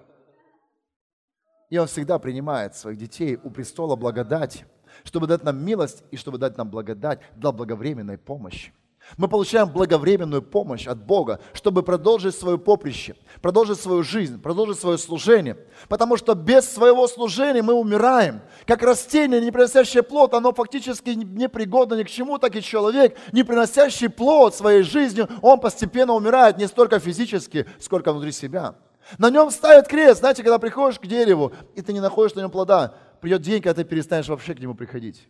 [1.71, 4.67] И он всегда принимает своих детей у престола благодати
[5.03, 8.73] чтобы дать нам милость и чтобы дать нам благодать, дал благовременной помощи.
[9.17, 14.97] Мы получаем благовременную помощь от Бога, чтобы продолжить свое поприще, продолжить свою жизнь, продолжить свое
[14.97, 15.57] служение.
[15.87, 18.41] Потому что без своего служения мы умираем.
[18.65, 23.17] Как растение, не приносящее плод, оно фактически не пригодно ни к чему, так и человек,
[23.31, 28.75] не приносящий плод своей жизнью, он постепенно умирает не столько физически, сколько внутри себя.
[29.17, 30.21] На нем ставят крест.
[30.21, 33.83] Знаете, когда приходишь к дереву, и ты не находишь на нем плода, придет день, когда
[33.83, 35.27] ты перестанешь вообще к нему приходить.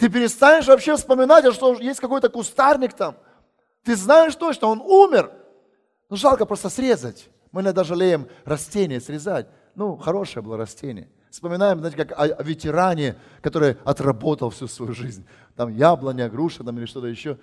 [0.00, 3.18] Ты перестанешь вообще вспоминать, что есть какой-то кустарник там.
[3.84, 5.30] Ты знаешь точно, он умер.
[6.08, 7.28] Ну, жалко просто срезать.
[7.52, 9.46] Мы иногда жалеем растение срезать.
[9.74, 11.10] Ну, хорошее было растение.
[11.30, 15.26] Вспоминаем, знаете, как о, о ветеране, который отработал всю свою жизнь.
[15.54, 17.38] Там яблоня, груша там, или что-то еще.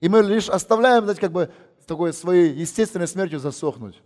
[0.00, 1.50] И мы лишь оставляем, знаете, как бы
[1.86, 4.02] такой своей естественной смертью засохнуть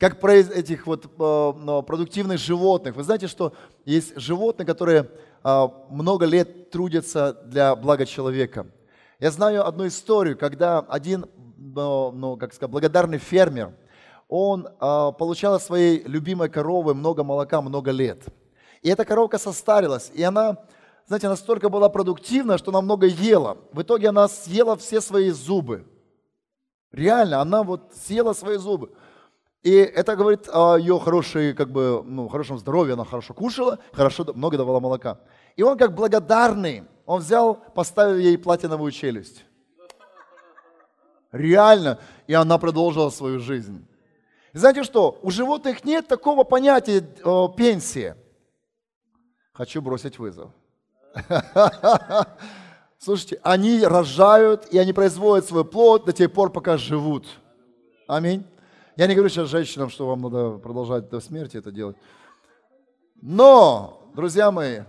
[0.00, 2.96] как про этих вот э, продуктивных животных.
[2.96, 3.52] Вы знаете, что
[3.84, 5.10] есть животные, которые
[5.42, 8.66] много лет трудятся для блага человека.
[9.18, 11.26] Я знаю одну историю, когда один,
[11.56, 13.72] ну, как сказать, благодарный фермер,
[14.28, 18.22] он э, получал от своей любимой коровы много молока много лет.
[18.80, 20.56] И эта коровка состарилась, и она,
[21.06, 23.58] знаете, настолько была продуктивна, что она много ела.
[23.72, 25.84] В итоге она съела все свои зубы.
[26.92, 28.92] Реально, она вот съела свои зубы.
[29.62, 34.24] И это говорит о ее хорошей, как бы, ну, хорошем здоровье, она хорошо кушала, хорошо,
[34.34, 35.20] много давала молока.
[35.56, 39.44] И он как благодарный, он взял, поставил ей платиновую челюсть.
[41.30, 41.98] Реально.
[42.26, 43.86] И она продолжила свою жизнь.
[44.52, 45.18] И знаете что?
[45.22, 48.14] У животных нет такого понятия о, пенсии.
[49.52, 50.50] Хочу бросить вызов.
[52.98, 57.26] Слушайте, они рожают, и они производят свой плод до тех пор, пока живут.
[58.06, 58.44] Аминь.
[58.96, 61.96] Я не говорю сейчас женщинам, что вам надо продолжать до смерти это делать.
[63.22, 64.80] Но, друзья мои,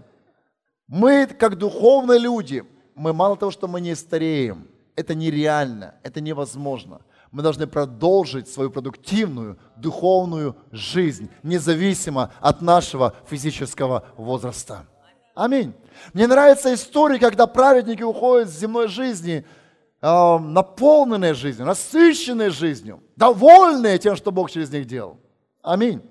[0.87, 2.63] мы, как духовные люди,
[2.95, 7.01] мы мало того, что мы не стареем, это нереально, это невозможно.
[7.31, 14.85] Мы должны продолжить свою продуктивную духовную жизнь, независимо от нашего физического возраста.
[15.33, 15.73] Аминь.
[16.13, 19.45] Мне нравится история, когда праведники уходят с земной жизни–
[20.01, 25.17] э, наполненные жизнью, насыщенные жизнью, довольные тем, что Бог через них делал.
[25.61, 26.01] Аминь.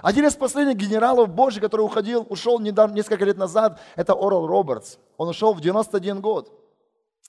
[0.00, 4.98] Один из последних генералов Божьих, который уходил, ушел недавно, несколько лет назад, это Орел Робертс.
[5.16, 6.52] Он ушел в 91 год.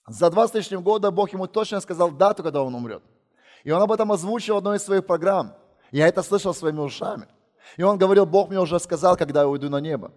[0.07, 3.03] За два с лишним года Бог ему точно сказал дату, когда он умрет.
[3.63, 5.53] И он об этом озвучил в одной из своих программ.
[5.91, 7.27] Я это слышал своими ушами.
[7.77, 10.11] И он говорил, Бог мне уже сказал, когда я уйду на небо.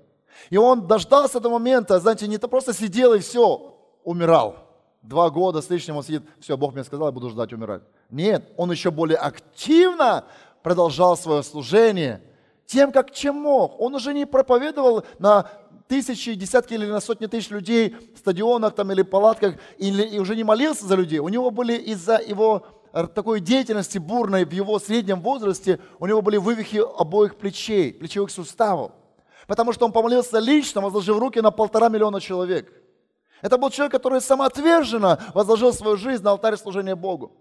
[0.50, 4.65] И он дождался этого момента, знаете, не то просто сидел и все, умирал
[5.06, 7.82] два года с лишним он сидит, все, Бог мне сказал, я буду ждать умирать.
[8.10, 10.24] Нет, он еще более активно
[10.62, 12.22] продолжал свое служение
[12.66, 13.80] тем, как чем мог.
[13.80, 15.48] Он уже не проповедовал на
[15.86, 20.34] тысячи, десятки или на сотни тысяч людей в стадионах там, или палатках, или, и уже
[20.34, 21.20] не молился за людей.
[21.20, 22.66] У него были из-за его
[23.14, 28.92] такой деятельности бурной в его среднем возрасте, у него были вывихи обоих плечей, плечевых суставов.
[29.46, 32.72] Потому что он помолился лично, возложив руки на полтора миллиона человек.
[33.42, 37.32] Это был человек, который самоотверженно возложил свою жизнь на алтарь служения Богу.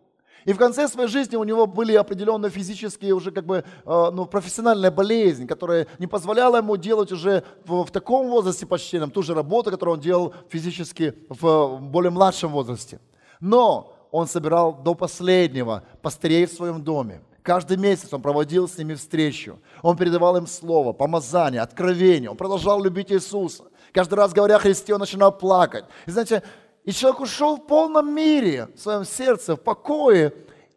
[0.46, 4.26] И в конце своей жизни у него были определенные физические, уже как бы, э, ну,
[4.28, 9.34] профессиональная болезнь, которая не позволяла ему делать уже в, в таком возрасте почти ту же
[9.34, 13.00] работу, которую он делал физически в более младшем возрасте.
[13.40, 17.22] Но он собирал до последнего пастырей в своем доме.
[17.42, 19.60] Каждый месяц он проводил с ними встречу.
[19.82, 22.30] Он передавал им слово, помазание, откровение.
[22.30, 23.66] Он продолжал любить Иисуса.
[23.96, 25.86] Каждый раз, говоря о Христе, он начинал плакать.
[26.06, 26.44] И знаете,
[26.84, 30.34] и человек ушел в полном мире, в своем сердце, в покое,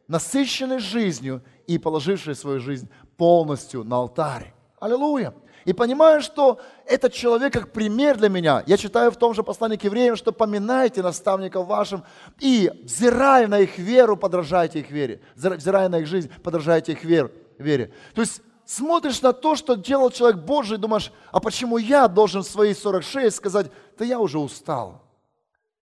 [0.07, 4.55] насыщенной жизнью и положивший свою жизнь полностью на алтарь.
[4.79, 5.35] Аллилуйя.
[5.65, 8.63] И понимаю, что этот человек как пример для меня.
[8.67, 12.05] Я читаю в том же послании к евреям, что поминайте наставников вашим
[12.39, 15.21] и, взирая на их веру, подражайте их вере.
[15.35, 17.93] Взирая на их жизнь, подражайте их вер, вере.
[18.15, 22.43] То есть смотришь на то, что делал человек Божий, и думаешь, а почему я должен
[22.43, 25.03] в свои 46 сказать, да я уже устал,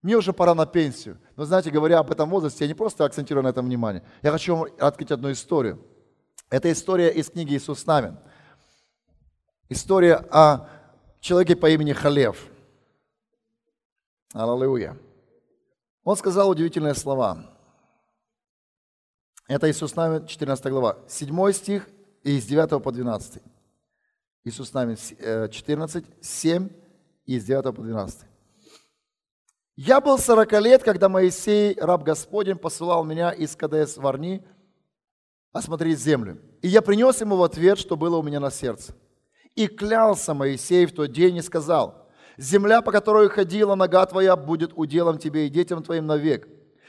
[0.01, 1.17] мне уже пора на пенсию.
[1.37, 4.03] Но знаете, говоря об этом возрасте, я не просто акцентирую на этом внимание.
[4.21, 5.81] Я хочу вам открыть одну историю.
[6.49, 8.17] Это история из книги «Иисус нами».
[9.69, 10.67] История о
[11.21, 12.49] человеке по имени Халев.
[14.33, 14.97] Аллилуйя.
[16.03, 17.49] Он сказал удивительные слова.
[19.47, 20.97] Это Иисус нами, 14 глава.
[21.07, 21.87] 7 стих
[22.23, 23.41] и с 9 по 12.
[24.45, 26.69] Иисус с нами 14, 7
[27.25, 28.21] и с 9 по 12.
[29.75, 34.43] «Я был 40 лет, когда Моисей, раб Господень, посылал меня из Кадес Варни
[35.51, 36.39] осмотреть землю.
[36.61, 38.95] И я принес ему в ответ, что было у меня на сердце.
[39.55, 42.07] И клялся Моисей в тот день и сказал,
[42.37, 46.47] «Земля, по которой ходила нога твоя, будет уделом тебе и детям твоим навек,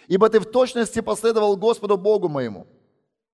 [0.08, 2.66] ибо ты в точности последовал Господу Богу моему.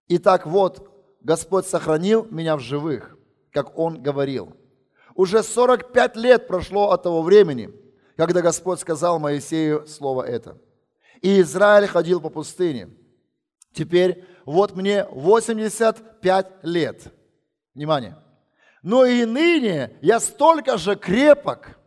[0.08, 0.89] Итак, вот,
[1.20, 3.16] Господь сохранил меня в живых,
[3.52, 4.56] как Он говорил.
[5.14, 7.70] Уже 45 лет прошло от того времени,
[8.16, 10.58] когда Господь сказал Моисею слово это.
[11.20, 12.88] И Израиль ходил по пустыне.
[13.72, 17.12] Теперь вот мне 85 лет.
[17.74, 18.16] Внимание.
[18.82, 21.78] Но и ныне я столько же крепок,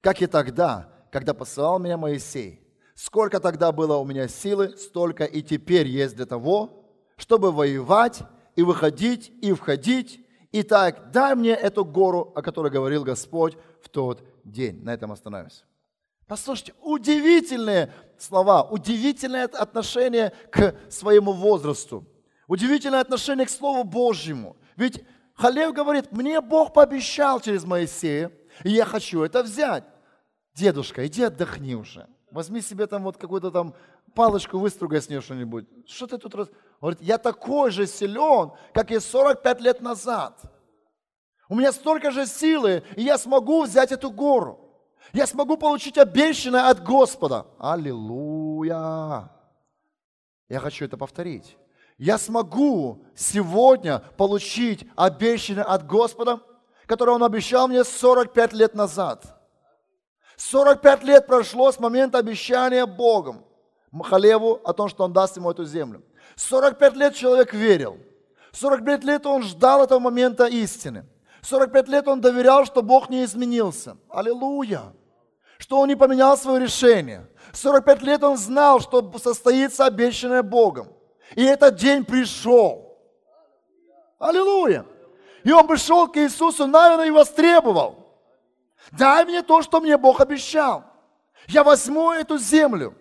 [0.00, 2.60] как и тогда, когда посылал меня Моисей.
[2.94, 6.83] Сколько тогда было у меня силы, столько и теперь есть для того,
[7.16, 8.22] чтобы воевать
[8.56, 10.20] и выходить и входить.
[10.52, 14.82] Итак, дай мне эту гору, о которой говорил Господь в тот день.
[14.82, 15.64] На этом остановимся.
[16.26, 22.06] Послушайте, удивительные слова, удивительное отношение к своему возрасту,
[22.46, 24.56] удивительное отношение к Слову Божьему.
[24.76, 29.84] Ведь Халев говорит, мне Бог пообещал через Моисея, и я хочу это взять.
[30.54, 32.06] Дедушка, иди отдохни уже.
[32.30, 33.74] Возьми себе там вот какую-то там
[34.14, 35.66] палочку, выстругай с нее что-нибудь.
[35.86, 36.48] Что ты тут раз...
[36.84, 40.38] Говорит, я такой же силен, как и 45 лет назад.
[41.48, 44.60] У меня столько же силы, и я смогу взять эту гору.
[45.14, 47.46] Я смогу получить обещанное от Господа.
[47.58, 49.30] Аллилуйя.
[50.50, 51.56] Я хочу это повторить.
[51.96, 56.40] Я смогу сегодня получить обещанное от Господа,
[56.84, 59.24] которое Он обещал мне 45 лет назад.
[60.36, 63.42] 45 лет прошло с момента обещания Богом
[63.90, 66.02] Махалеву о том, что Он даст ему эту землю.
[66.36, 67.98] 45 лет человек верил.
[68.52, 71.04] 45 лет он ждал этого момента истины.
[71.42, 73.96] 45 лет он доверял, что Бог не изменился.
[74.08, 74.94] Аллилуйя.
[75.58, 77.28] Что он не поменял свое решение.
[77.52, 80.88] 45 лет он знал, что состоится обещанное Богом.
[81.34, 82.98] И этот день пришел.
[84.18, 84.86] Аллилуйя.
[85.42, 88.04] И он пришел к Иисусу, наверное, и востребовал.
[88.92, 90.84] Дай мне то, что мне Бог обещал.
[91.48, 92.94] Я возьму эту землю.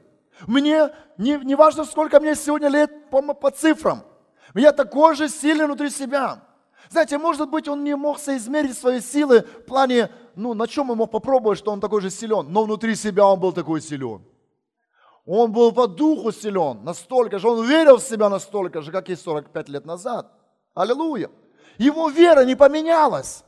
[0.48, 4.04] Мне не, не важно, сколько мне сегодня лет по, по цифрам.
[4.54, 6.44] Я такой же сильный внутри себя.
[6.90, 10.98] Знаете, может быть, он не мог соизмерить свои силы в плане, ну, на чем он
[10.98, 12.52] мог попробовать, что он такой же силен.
[12.52, 14.24] Но внутри себя он был такой силен.
[15.26, 19.16] Он был по духу силен настолько же, он верил в себя настолько же, как и
[19.16, 20.32] 45 лет назад.
[20.74, 21.30] Аллилуйя.
[21.78, 23.44] Его вера не поменялась.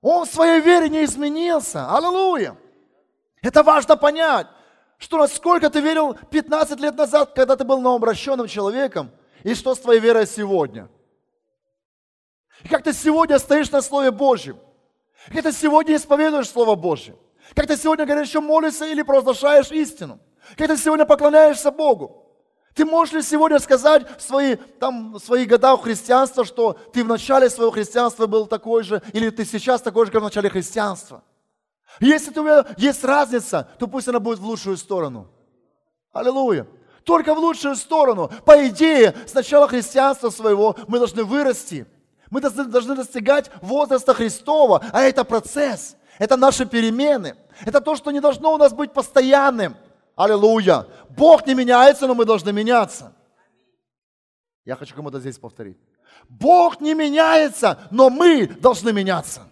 [0.00, 1.92] Он в своей вере не изменился.
[1.94, 2.56] Аллилуйя.
[3.42, 4.46] Это важно понять
[4.98, 9.10] что насколько ты верил 15 лет назад, когда ты был новообращенным человеком,
[9.44, 10.88] и что с твоей верой сегодня.
[12.64, 14.58] И как ты сегодня стоишь на Слове Божьем.
[15.32, 17.16] Как ты сегодня исповедуешь Слово Божье.
[17.54, 20.18] Как ты сегодня горячо молишься или провозглашаешь истину.
[20.56, 22.24] Как ты сегодня поклоняешься Богу.
[22.74, 27.08] Ты можешь ли сегодня сказать в свои, там, в свои года христианства, что ты в
[27.08, 31.22] начале своего христианства был такой же, или ты сейчас такой же, как в начале христианства?
[32.00, 35.28] Если у есть разница, то пусть она будет в лучшую сторону.
[36.12, 36.66] Аллилуйя.
[37.04, 38.30] Только в лучшую сторону.
[38.44, 41.86] По идее, с начала христианства своего мы должны вырасти.
[42.30, 45.96] Мы должны достигать возраста Христова, а это процесс.
[46.18, 47.36] Это наши перемены.
[47.64, 49.76] Это то, что не должно у нас быть постоянным.
[50.16, 50.86] Аллилуйя.
[51.10, 53.14] Бог не меняется, но мы должны меняться.
[54.64, 55.78] Я хочу кому-то здесь повторить.
[56.28, 59.47] Бог не меняется, но мы должны меняться.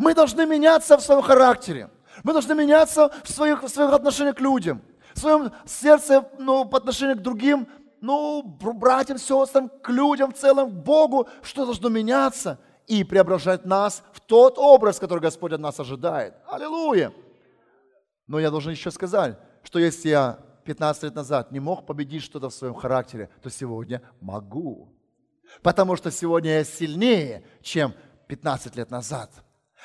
[0.00, 1.90] Мы должны меняться в своем характере.
[2.24, 4.80] Мы должны меняться в своих, в своих отношениях к людям.
[5.14, 7.68] В своем сердце ну, по отношению к другим,
[8.00, 14.02] ну, братьям, сестрам, к людям в целом, к Богу, что должно меняться и преображать нас
[14.14, 16.32] в тот образ, который Господь от нас ожидает.
[16.46, 17.12] Аллилуйя!
[18.26, 22.48] Но я должен еще сказать, что если я 15 лет назад не мог победить что-то
[22.48, 24.88] в своем характере, то сегодня могу.
[25.60, 27.92] Потому что сегодня я сильнее, чем
[28.28, 29.30] 15 лет назад.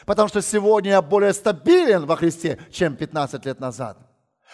[0.05, 3.97] Потому что сегодня я более стабилен во Христе, чем 15 лет назад.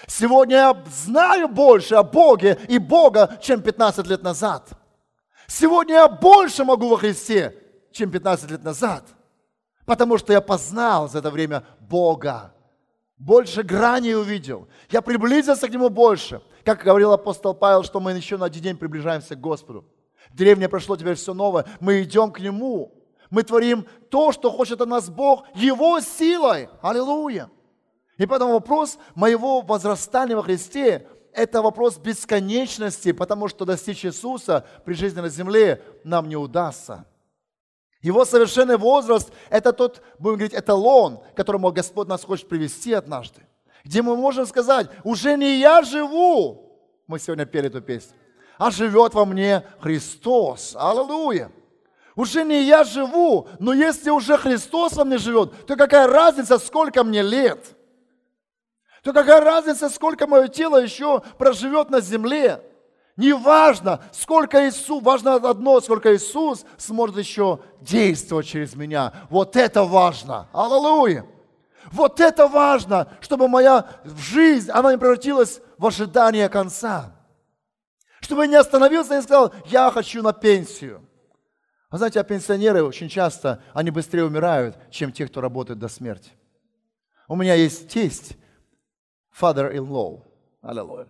[0.07, 4.69] Сегодня я знаю больше о Боге и Бога, чем 15 лет назад.
[5.47, 7.55] Сегодня я больше могу во Христе,
[7.91, 9.03] чем 15 лет назад.
[9.85, 12.53] Потому что я познал за это время Бога.
[13.17, 14.67] Больше граней увидел.
[14.89, 16.41] Я приблизился к Нему больше.
[16.63, 19.85] Как говорил апостол Павел, что мы еще на один день приближаемся к Господу.
[20.31, 21.65] Древнее прошло, теперь все новое.
[21.79, 23.00] Мы идем к Нему.
[23.31, 26.69] Мы творим то, что хочет от нас Бог, Его силой.
[26.81, 27.49] Аллилуйя.
[28.17, 34.93] И поэтому вопрос моего возрастания во Христе– это вопрос бесконечности, потому что достичь Иисуса при
[34.93, 37.05] жизни на земле нам не удастся.
[38.01, 43.41] Его совершенный возраст– это тот, будем говорить, эталон, к которому Господь нас хочет привести однажды.
[43.85, 46.69] Где мы можем сказать, уже не я живу,
[47.07, 48.17] мы сегодня пели эту песню,
[48.57, 50.75] а живет во мне Христос.
[50.77, 51.51] Аллилуйя.
[52.15, 57.03] Уже не я живу, но если уже Христос во мне живет, то какая разница, сколько
[57.03, 57.65] мне лет–
[59.03, 62.61] то какая разница, сколько мое тело еще проживет на земле?
[63.17, 69.13] Не важно, сколько Иисус, важно одно, сколько Иисус сможет еще действовать через меня.
[69.29, 70.47] Вот это важно.
[70.53, 71.25] Аллилуйя.
[71.91, 77.11] Вот это важно, чтобы моя жизнь, она не превратилась в ожидание конца.
[78.21, 81.03] Чтобы я не остановился и не сказал, я хочу на пенсию.
[81.91, 86.31] Вы знаете, а пенсионеры очень часто, они быстрее умирают, чем те, кто работает до смерти.
[87.27, 88.37] У меня есть тесть,
[89.37, 90.23] father-in-law.
[90.61, 91.07] Аллилуйя.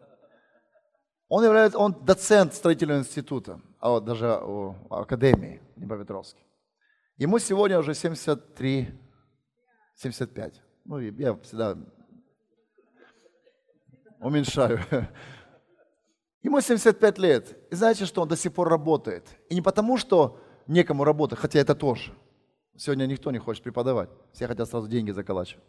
[1.27, 6.43] Он является, он доцент строительного института, а вот даже у академии Днепропетровской.
[7.17, 8.99] Ему сегодня уже 73,
[9.95, 10.61] 75.
[10.85, 11.77] Ну, я всегда
[14.19, 14.79] уменьшаю.
[16.41, 17.55] Ему 75 лет.
[17.71, 19.27] И знаете, что он до сих пор работает.
[19.49, 22.13] И не потому, что некому работать, хотя это тоже.
[22.78, 24.10] Сегодня никто не хочет преподавать.
[24.32, 25.63] Все хотят сразу деньги заколачивать.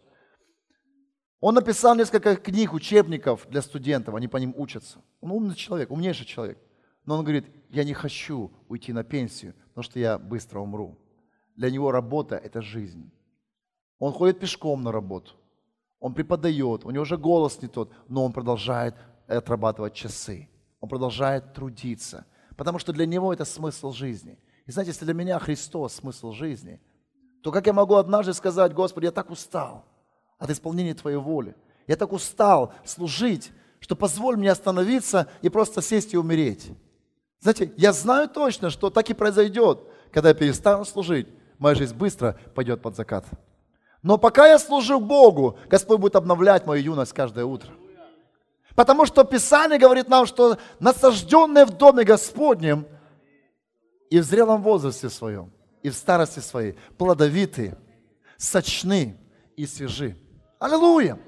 [1.41, 5.01] Он написал несколько книг, учебников для студентов, они по ним учатся.
[5.21, 6.59] Он умный человек, умнейший человек.
[7.05, 10.97] Но он говорит, я не хочу уйти на пенсию, потому что я быстро умру.
[11.57, 13.11] Для него работа– это жизнь.
[13.99, 15.33] Он ходит пешком на работу,
[16.01, 18.97] он преподает, у него уже голос не тот, но он продолжает
[19.29, 20.49] отрабатывать часы,
[20.81, 22.27] он продолжает трудиться,
[22.57, 24.39] потому что для него это смысл жизни.
[24.67, 26.81] И знаете, если для меня Христос– смысл жизни,
[27.43, 29.85] то как я могу однажды сказать, Господи, я так устал–
[30.43, 31.55] от исполнения Твоей воли.
[31.87, 36.69] Я так устал служить, что позволь мне остановиться и просто сесть и умереть.
[37.39, 42.37] Знаете, я знаю точно, что так и произойдет, когда я перестану служить, моя жизнь быстро
[42.57, 43.25] пойдет под закат.
[44.03, 47.71] Но пока я служу Богу, Господь будет обновлять мою юность каждое утро.
[48.75, 52.85] Потому что Писание говорит нам, что насажденные в доме Господнем
[54.13, 55.51] и в зрелом возрасте своем,
[55.83, 57.79] и в старости своей, плодовитые,
[58.37, 59.19] сочны
[59.57, 60.19] и свежи.
[60.59, 61.19] Аллилуйя!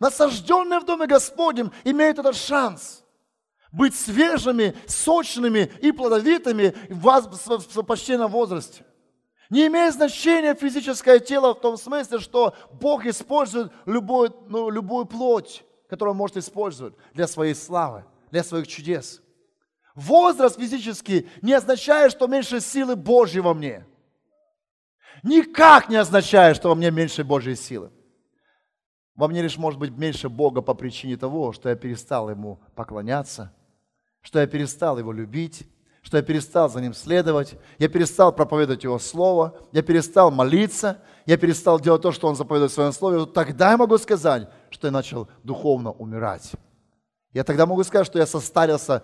[0.00, 3.04] Насажденные в Доме Господнем имеют этот шанс
[3.70, 8.86] быть свежими, сочными и плодовитыми в почтенном возрасте.
[9.50, 15.66] Не имеет значения физическое тело в том смысле, что Бог использует любую, ну, любую плоть,
[15.86, 19.21] которую он может использовать для своей славы, для своих чудес.
[19.94, 23.86] Возраст физический не означает, что меньше силы Божьей во мне–
[25.22, 27.90] никак не означает, что во мне меньше Божьей силы.
[29.14, 33.52] Во мне лишь может быть меньше Бога по причине того, что я перестал Ему поклоняться,
[34.22, 35.68] что я перестал Его любить,
[36.02, 41.36] что я перестал за Ним следовать, я перестал проповедовать Его Слово, я перестал молиться, я
[41.36, 43.18] перестал делать то, что Он заповедует в Своем Слове.
[43.18, 46.52] Вот тогда я могу сказать, что я начал духовно умирать.
[47.32, 49.02] Я тогда могу сказать, что я состарился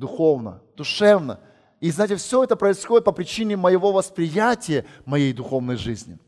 [0.00, 1.38] духовно, душевно.
[1.78, 6.18] И знаете, все это происходит по причине моего восприятия моей духовной жизни.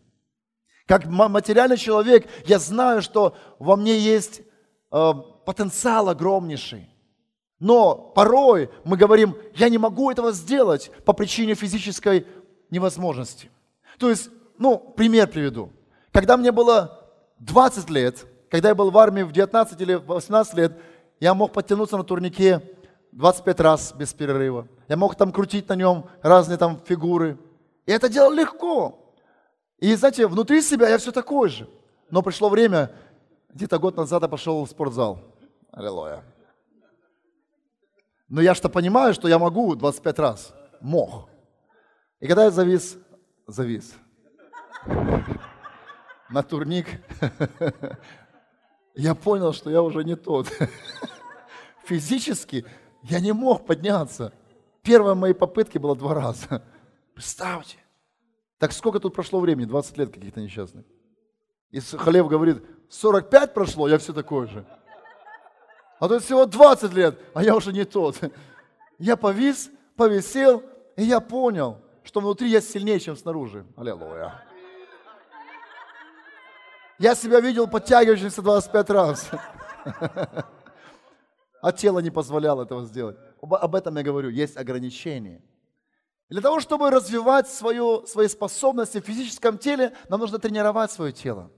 [0.87, 4.43] Как материальный человек, я знаю, что во мне есть
[4.93, 5.13] э,
[5.47, 6.89] потенциал огромнейший.
[7.59, 12.27] Но порой мы говорим, я не могу этого сделать по причине физической
[12.71, 13.51] невозможности.
[13.99, 15.71] То есть, ну, пример приведу.
[16.13, 16.99] Когда мне было
[17.39, 20.73] 20 лет, когда я был в армии в 19 или 18 лет,
[21.21, 22.61] я мог подтянуться на турнике
[23.13, 24.67] 25 раз без перерыва.
[24.89, 27.39] Я мог там крутить на нем разные там фигуры.
[27.87, 29.15] И это делал легко.
[29.79, 31.69] И знаете, внутри себя я все такой же.
[32.11, 32.91] Но пришло время,
[33.51, 35.21] где-то год назад я пошел в спортзал.
[35.71, 36.25] Аллилуйя.
[38.29, 40.55] Но я что понимаю, что я могу 25 раз.
[40.81, 41.29] Мог.
[42.19, 42.97] И когда я завис,
[43.47, 43.95] завис
[46.31, 46.87] на турник,
[48.95, 50.49] я понял, что я уже не тот.
[51.85, 52.65] Физически
[53.03, 54.33] я не мог подняться.
[54.83, 56.63] Первая моей попытки была два раза.
[57.15, 57.79] Представьте.
[58.59, 59.67] Так сколько тут прошло времени?
[59.67, 60.85] 20 лет каких-то несчастных.
[61.71, 64.65] И Халев говорит, 45 прошло, я все такой же.
[65.99, 68.21] А то всего 20 лет, а я уже не тот.
[68.99, 70.63] Я повис, повисел,
[70.95, 73.67] и я понял, что внутри я сильнее, чем снаружи.
[73.77, 74.45] Аллилуйя.
[77.01, 79.29] Я себя видел подтягивающимся 25 раз.
[81.63, 83.17] А тело не позволяло этого сделать.
[83.41, 85.41] Об этом я говорю, есть ограничения.
[86.29, 91.51] Для того, чтобы развивать свою, свои способности в физическом теле, нам нужно тренировать свое тело.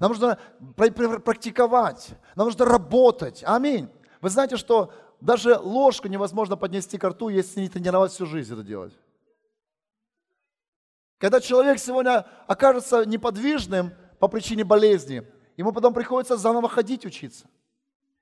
[0.00, 0.38] Нам нужно
[0.76, 3.42] практиковать, нам нужно работать.
[3.44, 3.90] Аминь.
[4.22, 8.62] Вы знаете, что даже ложку невозможно поднести к рту, если не тренировать всю жизнь это
[8.62, 8.94] делать.
[11.18, 15.26] Когда человек сегодня окажется неподвижным, по причине болезни.
[15.56, 17.48] Ему потом приходится заново ходить учиться.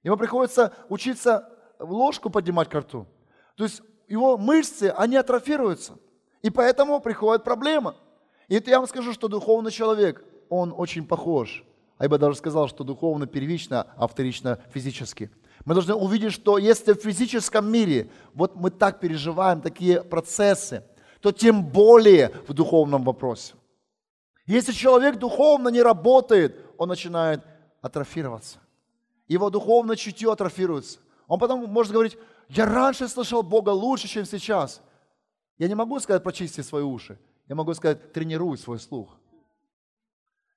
[0.02, 1.48] Ему приходится учиться
[1.78, 3.06] ложку поднимать к рту.
[3.56, 5.94] То есть его мышцы, они атрофируются.
[6.42, 7.96] И поэтому приходит проблема.
[8.48, 11.64] И это я вам скажу, что духовный человек, он очень похож.
[11.98, 15.30] А я бы даже сказал, что духовно первично, а вторично физически.
[15.66, 20.82] Мы должны увидеть, что если в физическом мире вот мы так переживаем такие процессы,
[21.20, 23.54] то тем более в духовном вопросе.
[24.46, 27.44] Если человек духовно не работает, он начинает
[27.82, 28.58] атрофироваться.
[29.30, 30.98] Его духовное чутье атрофируется.
[31.28, 32.18] Он потом может говорить,
[32.48, 34.82] я раньше слышал Бога лучше, чем сейчас.
[35.56, 37.16] Я не могу сказать, прочисти свои уши.
[37.46, 39.16] Я могу сказать, тренируй свой слух.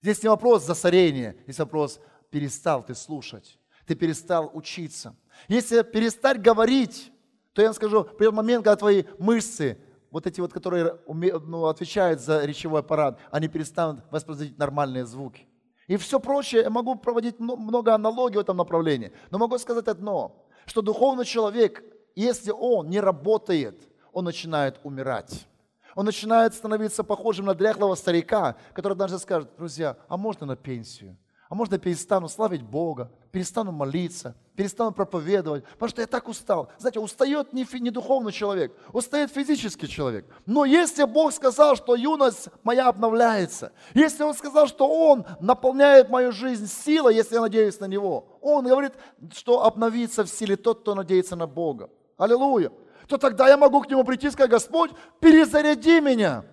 [0.01, 1.99] Здесь не вопрос засорения, здесь вопрос,
[2.31, 5.15] перестал ты слушать, ты перестал учиться.
[5.47, 7.11] Если перестать говорить,
[7.53, 9.77] то я вам скажу, придет момент, когда твои мышцы
[10.09, 15.47] вот эти вот, которые ну, отвечают за речевой аппарат, они перестанут воспроизводить нормальные звуки.
[15.87, 20.45] И все прочее, я могу проводить много аналогий в этом направлении, но могу сказать одно,
[20.65, 21.83] что духовный человек,
[22.15, 25.47] если он не работает, он начинает умирать.
[25.95, 31.17] Он начинает становиться похожим на дряхлого старика, который даже скажет, друзья, а можно на пенсию?
[31.49, 36.71] А можно перестану славить Бога, перестану молиться, перестану проповедовать, потому что я так устал.
[36.77, 40.25] Знаете, устает не, не духовный человек, устает физический человек.
[40.45, 46.31] Но если Бог сказал, что юность моя обновляется, если Он сказал, что Он наполняет мою
[46.31, 48.93] жизнь силой, если я надеюсь на Него, Он говорит,
[49.33, 51.89] что обновится в силе тот, кто надеется на Бога.
[52.17, 52.71] Аллилуйя.
[53.07, 56.45] То тогда я могу к Нему прийти и сказать, Господь, перезаряди меня,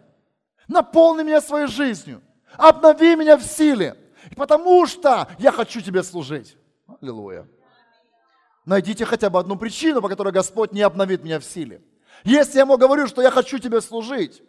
[0.67, 2.23] наполни меня своей жизнью,
[2.57, 3.97] обнови меня в силе
[4.37, 6.57] потому что я хочу тебе служить.
[7.01, 7.47] Аллилуйя.
[8.71, 11.83] Найдите хотя бы одну причину, по которой Господь не обновит меня в силе.
[12.23, 14.45] Если я ему говорю, что я хочу тебе служить,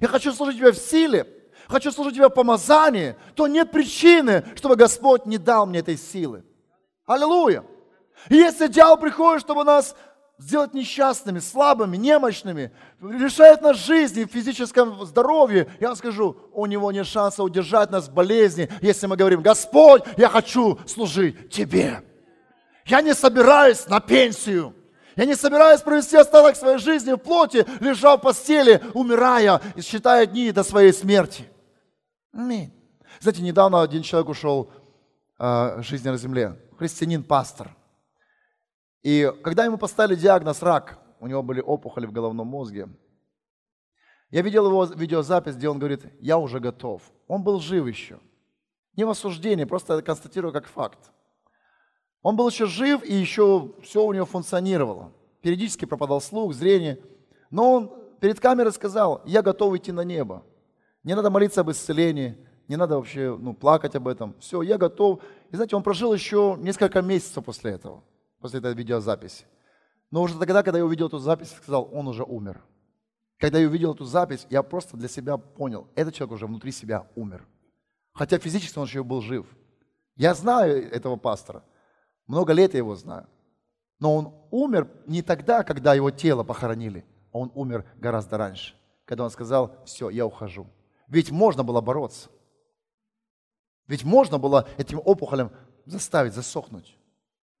[0.00, 1.26] я хочу служить тебе в силе,
[1.68, 6.42] хочу служить тебе в помазании, то нет причины, чтобы Господь не дал мне этой силы.
[7.04, 7.64] Аллилуйя.
[8.30, 9.94] И если дьявол приходит, чтобы нас
[10.38, 12.72] сделать несчастными, слабыми, немощными,
[13.02, 18.14] лишает нас жизни, физическом здоровье, я вам скажу, у него нет шанса удержать нас в
[18.14, 22.02] болезни, если мы говорим, Господь, я хочу служить Тебе.
[22.86, 24.74] Я не собираюсь на пенсию.
[25.16, 30.26] Я не собираюсь провести остаток своей жизни в плоти, лежа в постели, умирая и считая
[30.26, 31.48] дни до своей смерти.
[32.32, 32.72] Аминь.
[33.20, 34.70] Знаете, недавно один человек ушел
[35.38, 36.60] э, жизни на земле.
[36.78, 37.74] Христианин-пастор.
[39.02, 42.88] И когда ему поставили диагноз рак, у него были опухоли в головном мозге,
[44.30, 47.00] я видел его видеозапись, где он говорит, я уже готов.
[47.26, 48.20] Он был жив еще.
[48.96, 50.98] Не в осуждении, просто констатирую как факт.
[52.26, 55.12] Он был еще жив, и еще все у него функционировало.
[55.42, 56.98] Периодически пропадал слух, зрение.
[57.52, 60.42] Но он перед камерой сказал, я готов идти на небо.
[61.04, 64.34] Не надо молиться об исцелении, не надо вообще ну, плакать об этом.
[64.40, 65.20] Все, я готов.
[65.52, 68.02] И знаете, он прожил еще несколько месяцев после этого.
[68.40, 69.44] после этой видеозаписи.
[70.10, 72.60] Но уже тогда, когда я увидел эту запись, сказал, он уже умер.
[73.38, 77.06] Когда я увидел эту запись, я просто для себя понял, этот человек уже внутри себя
[77.14, 77.46] умер.
[78.14, 79.46] Хотя физически он еще был жив.
[80.16, 81.62] Я знаю этого пастора.
[82.26, 83.26] Много лет я его знаю.
[83.98, 88.74] Но он умер не тогда, когда его тело похоронили, а он умер гораздо раньше,
[89.04, 90.66] когда он сказал, все, я ухожу.
[91.08, 92.28] Ведь можно было бороться.
[93.86, 95.50] Ведь можно было этим опухолем
[95.84, 96.96] заставить засохнуть.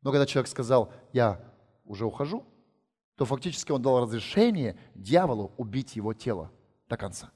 [0.02, 1.40] Но когда человек сказал, я
[1.84, 2.44] уже ухожу,
[3.16, 6.50] то фактически он дал разрешение дьяволу убить его тело
[6.88, 7.30] до конца.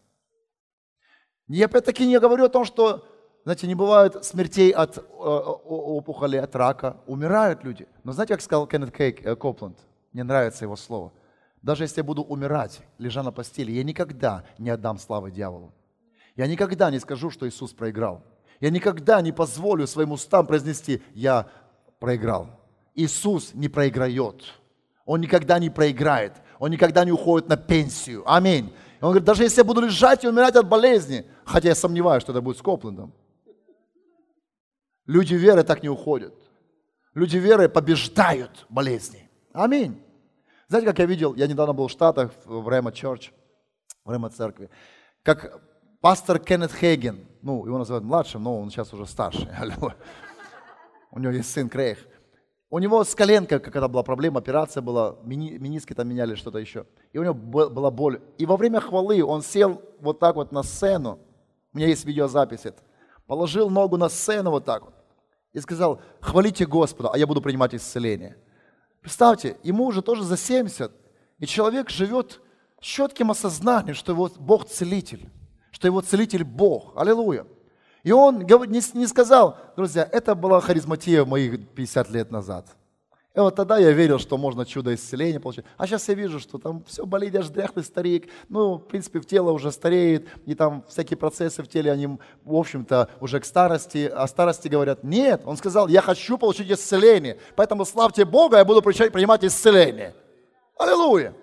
[1.49, 3.05] Я опять-таки не говорю о том, что,
[3.45, 7.89] знаете, не бывает смертей от э, опухоли, от рака, умирают люди.
[8.05, 9.79] Но знаете, как сказал Кеннет Кейк, э, Копланд,
[10.13, 11.13] мне нравится его слово,
[11.63, 15.73] даже если я буду умирать, лежа на постели, я никогда не отдам славы дьяволу.
[16.37, 18.23] Я никогда не скажу, что Иисус проиграл.
[18.61, 21.47] Я никогда не позволю своим устам произнести «я
[21.99, 22.49] проиграл».
[22.95, 24.43] Иисус не проиграет.
[25.07, 26.35] Он никогда не проиграет.
[26.59, 28.23] Он никогда не уходит на пенсию.
[28.31, 28.73] Аминь.
[29.01, 32.23] И он говорит, даже если я буду лежать и умирать от болезни, хотя я сомневаюсь,
[32.23, 33.13] что это будет с Коплендом,
[35.11, 36.35] люди веры так не уходят.
[37.15, 39.29] Люди веры побеждают болезни.
[39.53, 40.01] Аминь.
[40.69, 43.33] Знаете, как я видел, я недавно был в Штатах, в Рема Church,
[44.05, 44.71] в Рема церкви,
[45.25, 45.61] как
[46.01, 49.49] пастор Кеннет Хейген, ну, его называют младшим, но он сейчас уже старший.
[51.11, 51.99] У него есть сын Крейг.
[52.73, 56.87] У него с коленкой какая-то была проблема, операция была, мини, миниски там меняли, что-то еще.
[57.13, 58.21] И у него была боль.
[58.39, 61.19] И во время хвалы он сел вот так вот на сцену,
[61.73, 62.81] у меня есть видеозапись это,
[63.27, 65.00] положил ногу на сцену вот так вот
[65.53, 68.37] и сказал, хвалите Господа, а я буду принимать исцеление.
[69.01, 70.93] Представьте, ему уже тоже за 70,
[71.39, 72.41] и человек живет
[72.81, 75.29] с четким осознанием, что его Бог целитель,
[75.71, 76.93] что его целитель Бог.
[76.97, 77.47] Аллилуйя.
[78.03, 82.67] И он не, сказал, друзья, это была харизматия моих 50 лет назад.
[83.41, 85.65] И вот тогда я верил, что можно чудо исцеления получить.
[85.79, 88.29] А сейчас я вижу, что там все болит, аж дряхлый старик.
[88.51, 92.07] Ну, в принципе, в тело уже стареет, и там всякие процессы в теле, они,
[92.45, 94.13] в общем-то, уже к старости.
[94.15, 95.41] О старости говорят, нет.
[95.47, 97.39] Он сказал, я хочу получить исцеление.
[97.57, 100.15] Поэтому славьте Бога, я буду принимать исцеление.
[100.77, 101.35] Аллилуйя.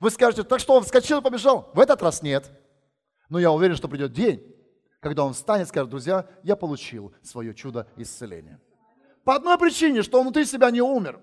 [0.00, 1.70] Вы скажете, так что, он вскочил и побежал?
[1.74, 2.50] В этот раз нет.
[3.28, 4.42] Но я уверен, что придет день,
[4.98, 8.60] когда он встанет и скажет, друзья, я получил свое чудо исцеления.
[9.24, 11.18] По одной причине, что он внутри себя не умер.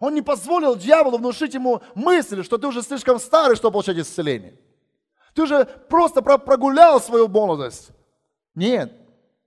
[0.00, 4.58] Он не позволил дьяволу внушить ему мысль, что ты уже слишком старый, чтобы получать исцеление.
[5.34, 7.90] Ты уже просто прогулял свою молодость.
[8.54, 8.92] Нет,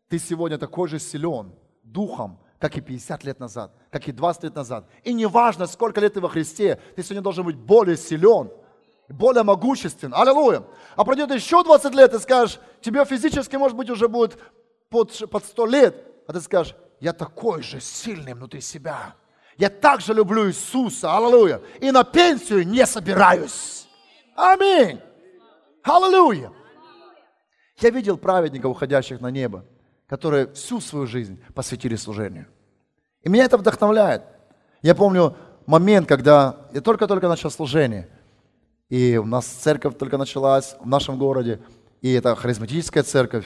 [0.07, 4.55] ты сегодня такой же силен духом, как и 50 лет назад, как и 20 лет
[4.55, 4.85] назад.
[5.03, 8.51] И неважно, сколько лет ты во Христе, ты сегодня должен быть более силен,
[9.09, 10.13] более могуществен.
[10.13, 10.63] Аллилуйя.
[10.95, 14.37] А пройдет еще 20 лет, и скажешь, тебе физически, может быть, уже будет
[14.89, 19.15] под, под 100 лет, а ты скажешь, я такой же сильный внутри себя.
[19.57, 21.15] Я также люблю Иисуса.
[21.15, 21.61] Аллилуйя.
[21.79, 23.87] И на пенсию не собираюсь.
[24.35, 24.99] Аминь.
[25.83, 26.51] Аллилуйя.
[27.79, 29.65] Я видел праведников, уходящих на небо,
[30.07, 32.47] которые всю свою жизнь посвятили служению.
[33.23, 34.23] И меня это вдохновляет.
[34.81, 38.09] Я помню момент, когда я только-только начал служение–
[38.91, 41.61] и у нас церковь только началась в нашем городе,
[42.01, 43.45] и это харизматическая церковь.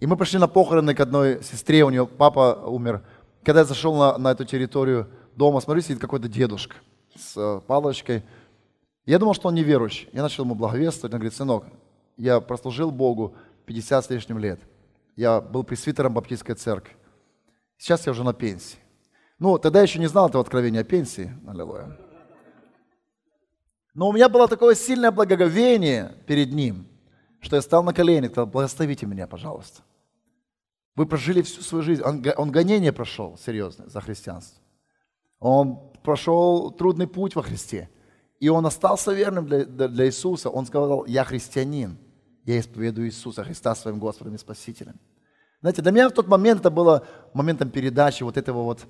[0.00, 3.02] И мы пришли на похороны к одной сестре, у нее папа умер.
[3.44, 6.76] Когда я зашел на, на эту территорию дома, смотрю, сидит какой-то дедушка
[7.14, 8.22] с э, палочкой.
[9.04, 10.08] Я думал, что он неверующий.
[10.12, 11.12] Я начал ему благовествовать.
[11.12, 11.64] Он говорит, сынок,
[12.16, 13.34] я прослужил Богу
[13.66, 14.60] 50 с лишним лет.
[15.16, 16.96] Я был пресвитером Баптистской церкви.
[17.76, 18.78] Сейчас я уже на пенсии.
[19.38, 21.32] Ну, тогда я еще не знал этого откровения о пенсии.
[21.46, 21.98] Аллилуйя.
[23.94, 26.86] Но у меня было такое сильное благоговение перед Ним,
[27.40, 29.82] что я стал на колени сказал, благословите меня, пожалуйста.
[30.96, 32.02] Вы прожили всю свою жизнь.
[32.02, 34.60] Он, он гонение прошел, серьезно, за христианство.
[35.38, 37.88] Он прошел трудный путь во Христе.
[38.38, 40.50] И он остался верным для, для Иисуса.
[40.50, 41.98] Он сказал, я христианин.
[42.44, 44.98] Я исповедую Иисуса Христа своим Господом и Спасителем.
[45.60, 48.86] Знаете, для меня в тот момент это было моментом передачи вот этого вот,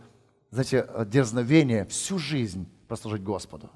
[0.51, 3.70] знаете, дерзновения всю жизнь прослужить Господу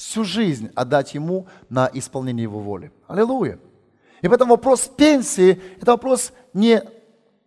[0.00, 2.90] всю жизнь отдать Ему на исполнение Его воли.
[3.06, 3.58] Аллилуйя.
[4.22, 6.82] И поэтому вопрос пенсии– это вопрос не,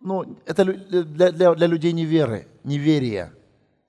[0.04, 3.32] ну, это для, для, для людей неверы, неверия.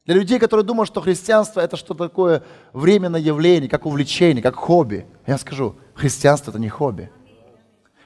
[0.05, 5.05] Для людей, которые думают, что христианство– это что-то такое временное явление, как увлечение, как хобби.
[5.28, 7.11] Я скажу, христианство– это не хобби.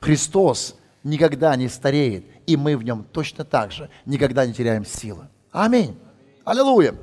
[0.02, 5.28] Христос никогда не стареет, и мы в нем точно так же никогда не теряем силы.
[5.52, 5.96] Аминь.
[6.46, 6.96] Аллилуйя.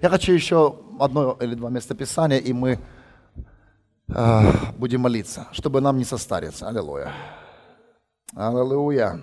[0.00, 2.78] Я хочу еще одно или два места Писания, и мы
[4.78, 6.68] будем молиться, чтобы нам не состариться.
[6.68, 7.12] Аллилуйя.
[8.34, 9.20] Аллилуйя.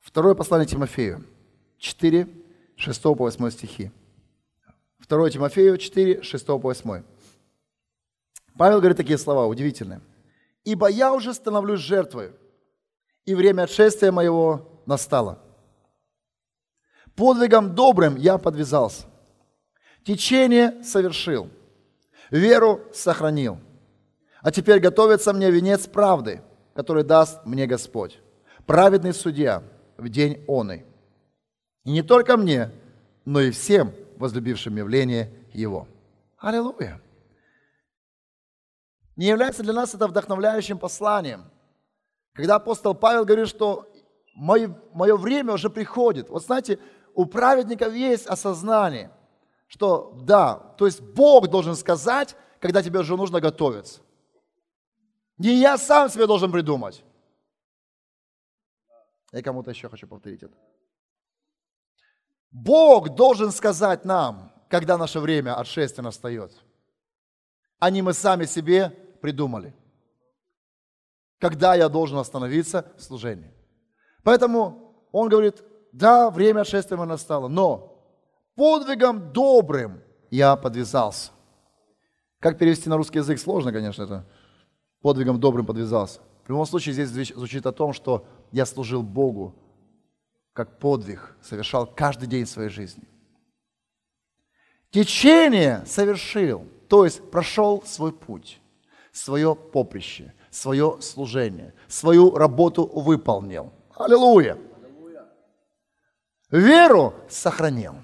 [0.00, 1.24] Второе послание Тимофею.
[1.78, 2.28] 4,
[2.76, 3.90] 6 по 8 стихи.
[5.08, 7.02] 2 Тимофею 4, 6 по 8.
[8.56, 10.00] Павел говорит такие слова удивительные.
[10.64, 12.32] «Ибо я уже становлюсь жертвой,
[13.24, 15.38] и время отшествия моего настало.
[17.14, 19.06] Подвигом добрым я подвязался,
[20.04, 21.48] течение совершил,
[22.30, 23.58] веру сохранил.
[24.42, 26.40] А теперь готовится мне венец правды,
[26.74, 28.18] который даст мне Господь,
[28.66, 29.62] праведный судья
[30.00, 30.84] в день оный.
[31.84, 32.70] И не только мне,
[33.24, 35.86] но и всем возлюбившим явление Его.
[36.38, 37.00] Аллилуйя!
[39.16, 41.44] Не является для нас это вдохновляющим посланием,
[42.32, 43.90] когда апостол Павел говорит, что
[44.34, 46.30] мое, мое время уже приходит.
[46.30, 46.78] Вот знаете,
[47.14, 49.10] у праведников есть осознание,
[49.66, 54.00] что да, то есть Бог должен сказать, когда тебе уже нужно готовиться.
[55.38, 57.02] Не я сам себе должен придумать.
[59.32, 60.54] Я кому-то еще хочу повторить это.
[62.50, 66.52] Бог должен сказать нам, когда наше время отшествия настает.
[67.78, 68.90] А не мы сами себе
[69.22, 69.74] придумали.
[71.38, 73.52] Когда я должен остановиться в служении.
[74.22, 75.62] Поэтому он говорит,
[75.92, 78.04] да, время отшествия настало, но
[78.54, 81.30] подвигом добрым я подвязался.
[82.38, 84.26] Как перевести на русский язык, сложно, конечно, это.
[85.02, 86.20] Подвигом добрым подвязался.
[86.44, 89.54] В любом случае здесь звучит о том, что я служил Богу
[90.52, 93.04] как подвиг, совершал каждый день своей жизни.
[94.90, 98.60] Течение совершил, то есть прошел свой путь,
[99.12, 103.72] свое поприще, свое служение, свою работу выполнил.
[103.94, 104.58] Аллилуйя!
[106.50, 107.94] Веру сохранил.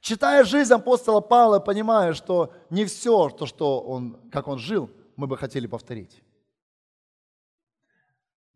[0.00, 5.26] Читая жизнь апостола Павла, понимая, что не все, то, что он, как он жил, мы
[5.26, 6.22] бы хотели повторить.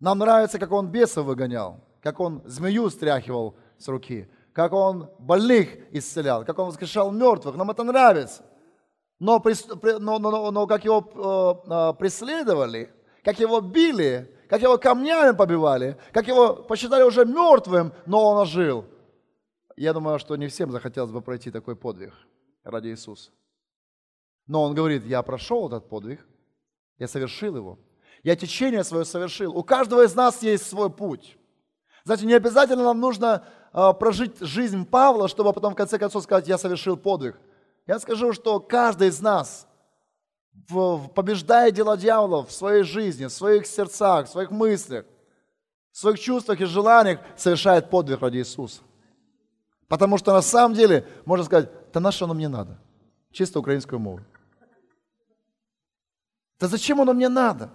[0.01, 5.69] Нам нравится, как он бесов выгонял, как он змею стряхивал с руки, как он больных
[5.93, 7.57] исцелял, как он воскрешал мертвых.
[7.57, 8.45] Нам это нравится.
[9.19, 9.43] Но,
[10.01, 12.91] но, но, но как его э, э, преследовали,
[13.23, 18.87] как его били, как его камнями побивали, как его посчитали уже мертвым, но он ожил.
[19.77, 22.15] Я думаю, что не всем захотелось бы пройти такой подвиг
[22.65, 23.31] ради Иисуса.
[24.47, 26.27] Но он говорит, я прошел этот подвиг,
[26.99, 27.79] я совершил его,
[28.23, 29.57] я течение свое совершил.
[29.57, 31.37] У каждого из нас есть свой путь.
[32.05, 36.49] Знаете, не обязательно нам нужно э, прожить жизнь Павла, чтобы потом в конце концов сказать,
[36.49, 37.39] я совершил подвиг.
[37.87, 39.67] Я скажу, что каждый из нас,
[41.15, 45.05] побеждая дела дьявола в своей жизни, в своих сердцах, в своих мыслях,
[45.93, 48.83] в своих чувствах и желаниях, совершает подвиг ради Иисуса.
[49.89, 52.79] Потому что на самом деле, можно сказать, да на что оно мне надо?
[53.33, 54.21] Чисто украинскую мову.
[56.61, 57.71] Да зачем оно мне надо?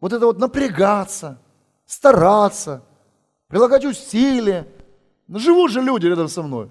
[0.00, 1.38] Вот это вот напрягаться,
[1.86, 2.82] стараться,
[3.48, 4.66] прилагать усилия.
[5.26, 6.70] Ну, живут же люди рядом со мной.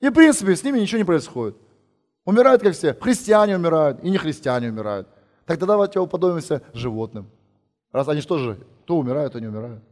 [0.00, 1.56] И, в принципе, с ними ничего не происходит.
[2.24, 2.94] Умирают, как все.
[2.94, 5.08] Христиане умирают, и не христиане умирают.
[5.46, 7.30] Так тогда давайте уподобимся животным.
[7.92, 9.82] Раз они что же, то умирают, то не умирают.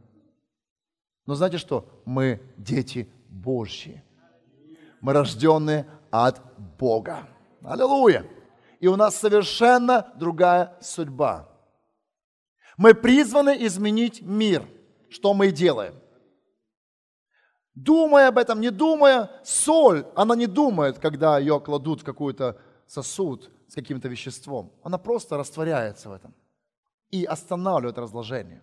[1.25, 1.87] Но знаете что?
[2.05, 4.03] Мы дети Божьи.
[5.01, 6.41] Мы рожденные от
[6.77, 7.27] Бога.
[7.63, 8.25] Аллилуйя.
[8.79, 11.47] И у нас совершенно другая судьба.
[12.77, 14.67] Мы призваны изменить мир.
[15.09, 15.93] Что мы делаем.
[17.73, 22.57] Думая об этом, не думая, соль, она не думает, когда ее кладут в какой-то
[22.87, 24.71] сосуд с каким-то веществом.
[24.83, 26.33] Она просто растворяется в этом
[27.11, 28.61] и останавливает разложение.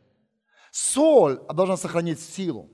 [0.71, 2.69] Соль должна сохранить силу.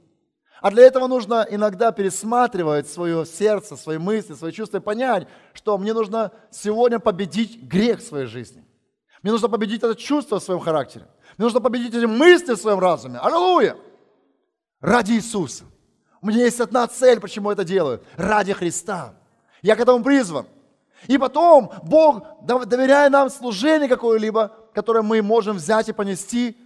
[0.60, 5.78] А для этого нужно иногда пересматривать свое сердце, свои мысли, свои чувства и понять, что
[5.78, 8.64] мне нужно сегодня победить грех в своей жизни.
[9.22, 11.06] Мне нужно победить это чувство в своем характере.
[11.38, 13.20] Мне нужно победить эти мысли в своем разуме.
[13.20, 13.76] Аллилуйя!
[14.80, 15.64] Ради Иисуса.
[16.20, 18.02] У меня есть одна цель, почему я это делаю.
[18.16, 19.14] Ради Христа.
[19.62, 20.46] Я к этому призван.
[21.06, 26.56] И потом Бог, доверяя нам служение какое-либо, которое мы можем взять и понести,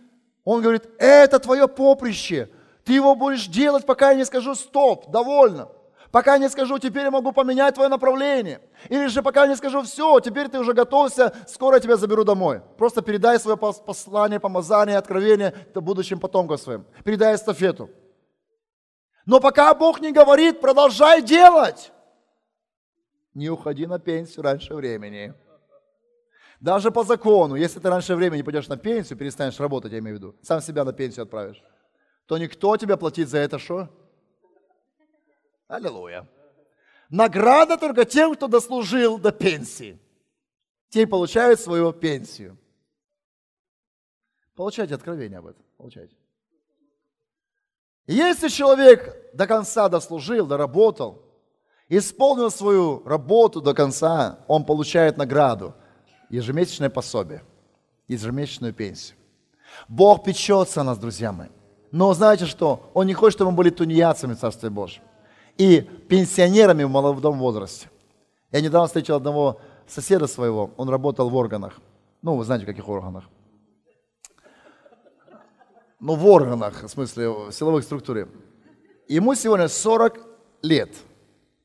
[0.42, 2.48] Он говорит, это твое поприще.
[2.84, 5.68] Ты его будешь делать, пока я не скажу стоп, довольно.
[6.12, 8.60] Пока не скажу, теперь я могу поменять твое направление.
[8.90, 12.60] Или же пока не скажу, все, теперь ты уже готовься, скоро я тебя заберу домой.
[12.76, 16.84] Просто передай свое послание, помазание, откровение будущим потомкам своим.
[17.02, 17.88] Передай эстафету.
[19.24, 21.92] Но пока Бог не говорит, продолжай делать.
[23.32, 25.32] Не уходи на пенсию раньше времени.
[26.60, 30.20] Даже по закону, если ты раньше времени пойдешь на пенсию, перестанешь работать, я имею в
[30.20, 31.62] виду, сам себя на пенсию отправишь,
[32.26, 33.88] то никто тебя платит за это что?
[35.68, 36.28] Аллилуйя.
[37.08, 39.98] Награда только тем, кто дослужил до пенсии.
[40.88, 42.58] Те получают свою пенсию.
[44.54, 45.64] Получайте откровение об этом.
[45.76, 46.14] Получайте.
[48.06, 51.22] Если человек до конца дослужил, доработал,
[51.88, 55.74] исполнил свою работу до конца, он получает награду,
[56.28, 57.42] ежемесячное пособие,
[58.08, 59.16] ежемесячную пенсию.
[59.88, 61.48] Бог печется о нас, друзья мои.
[61.90, 62.90] Но знаете что?
[62.94, 65.02] Он не хочет, чтобы мы были тунеядцами в Царстве Божьем.
[65.58, 67.90] И пенсионерами в молодом возрасте.
[68.50, 71.80] Я недавно встретил одного соседа своего, он работал в органах.
[72.22, 73.24] Ну, вы знаете, в каких органах.
[76.00, 78.28] Ну, в органах, в смысле, в силовых структуре.
[79.08, 80.20] Ему сегодня 40
[80.62, 80.96] лет.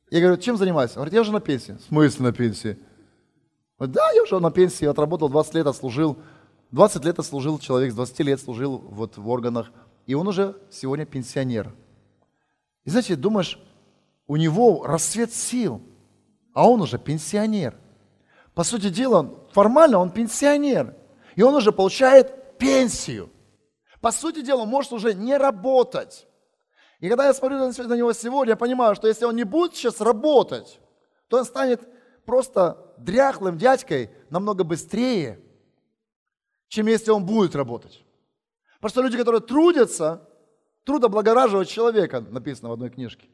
[0.10, 1.00] Я говорю, чем занимаешься?
[1.00, 1.74] Он говорит, я уже на пенсии.
[1.74, 2.78] В смысле на пенсии?
[3.78, 6.18] Говорит, да, я уже на пенсии, отработал 20 лет, отслужил.
[6.72, 9.72] 20 лет отслужил человек, с 20 лет служил вот в органах.
[10.06, 11.74] И он уже сегодня пенсионер.
[12.86, 13.60] И знаете, думаешь,
[14.28, 15.82] у него расцвет сил,
[16.54, 17.78] а он уже пенсионер.
[18.54, 20.96] По сути дела, формально он пенсионер.
[21.36, 23.30] И он уже получает пенсию.
[24.02, 26.28] По сути дела, он может уже не работать.
[27.00, 30.02] И когда я смотрю на него сегодня, я понимаю, что если он не будет сейчас
[30.02, 30.80] работать,
[31.28, 31.88] то он станет
[32.26, 35.40] просто дряхлым дядькой намного быстрее,
[36.68, 38.04] чем если он будет работать.
[38.82, 40.28] Потому что люди, которые трудятся,
[40.84, 43.28] труд облагораживает человека, написано в одной книжке.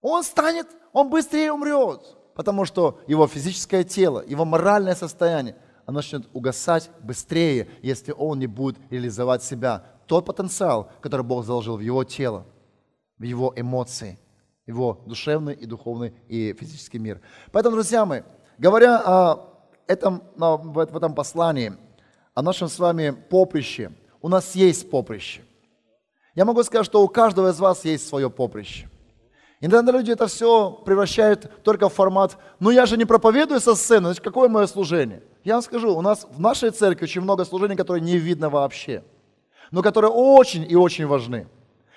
[0.00, 2.00] Он станет, он быстрее умрет,
[2.34, 8.46] потому что его физическое тело, его моральное состояние, оно начнет угасать быстрее, если он не
[8.46, 9.84] будет реализовать себя.
[10.06, 12.46] Тот потенциал, который Бог заложил в его тело,
[13.18, 14.18] в его эмоции,
[14.66, 17.20] его душевный и духовный и физический мир.
[17.52, 18.22] Поэтому, друзья мои,
[18.56, 19.50] говоря о
[19.86, 21.72] этом, в этом послании,
[22.34, 23.92] о нашем с вами поприще,
[24.22, 25.42] у нас есть поприще.
[26.34, 28.88] Я могу сказать, что у каждого из вас есть свое поприще.
[29.60, 34.06] Иногда люди это все превращают только в формат, ну я же не проповедую со сцены,
[34.06, 35.22] значит какое мое служение?
[35.44, 39.04] Я вам скажу, у нас в нашей церкви очень много служений, которые не видно вообще,
[39.70, 41.46] но которые очень и очень важны.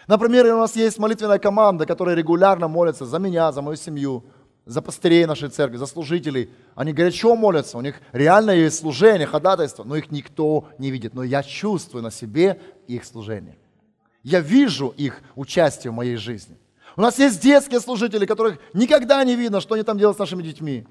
[0.07, 4.25] Например, у нас есть молитвенная команда, которая регулярно молится за меня, за мою семью,
[4.65, 6.49] за пастырей нашей церкви, за служителей.
[6.75, 11.13] Они горячо молятся, у них реально есть служение, ходатайство, но их никто не видит.
[11.13, 13.57] Но я чувствую на себе их служение.
[14.23, 16.57] Я вижу их участие в моей жизни.
[16.95, 20.41] У нас есть детские служители, которых никогда не видно, что они там делают с нашими
[20.41, 20.87] детьми.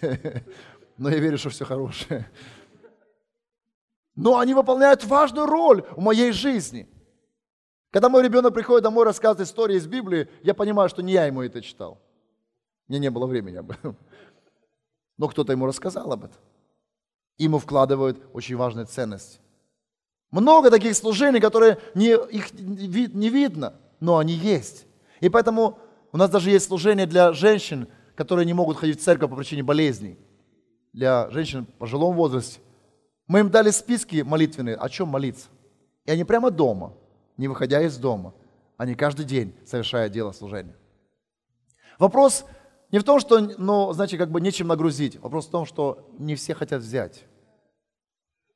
[0.96, 2.30] Но я верю, что все хорошее.
[4.14, 6.88] Но они выполняют важную роль в моей жизни.
[7.90, 11.42] Когда мой ребенок приходит домой, рассказывает истории из Библии, я понимаю, что не я ему
[11.42, 12.00] это читал.
[12.86, 13.96] Мне не было времени об этом.
[15.16, 16.40] Но кто-то ему рассказал об этом.
[17.38, 19.40] Ему вкладывают очень важные ценности.
[20.34, 24.84] Много таких служений, которые не, их не видно, но они есть.
[25.20, 25.78] И поэтому
[26.10, 29.62] у нас даже есть служение для женщин, которые не могут ходить в церковь по причине
[29.62, 30.18] болезней.
[30.92, 32.58] Для женщин в пожилом возрасте.
[33.28, 35.46] Мы им дали списки молитвенные, о чем молиться.
[36.04, 36.94] И они прямо дома,
[37.36, 38.34] не выходя из дома,
[38.76, 40.74] они каждый день совершают дело служения.
[42.00, 42.44] Вопрос
[42.90, 45.20] не в том, что, ну, значит, как бы нечем нагрузить.
[45.20, 47.22] Вопрос в том, что не все хотят взять.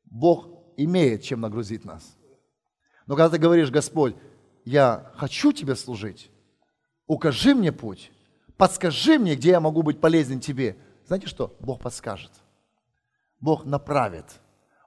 [0.06, 2.16] Бог имеет чем нагрузить нас.
[3.06, 4.14] Но когда ты говоришь, Господь,
[4.64, 6.30] я хочу тебе служить,
[7.06, 8.10] укажи мне путь,
[8.56, 10.76] подскажи мне, где я могу быть полезен тебе.
[11.06, 11.54] Знаете что?
[11.60, 12.30] Бог подскажет.
[13.40, 14.40] Бог направит.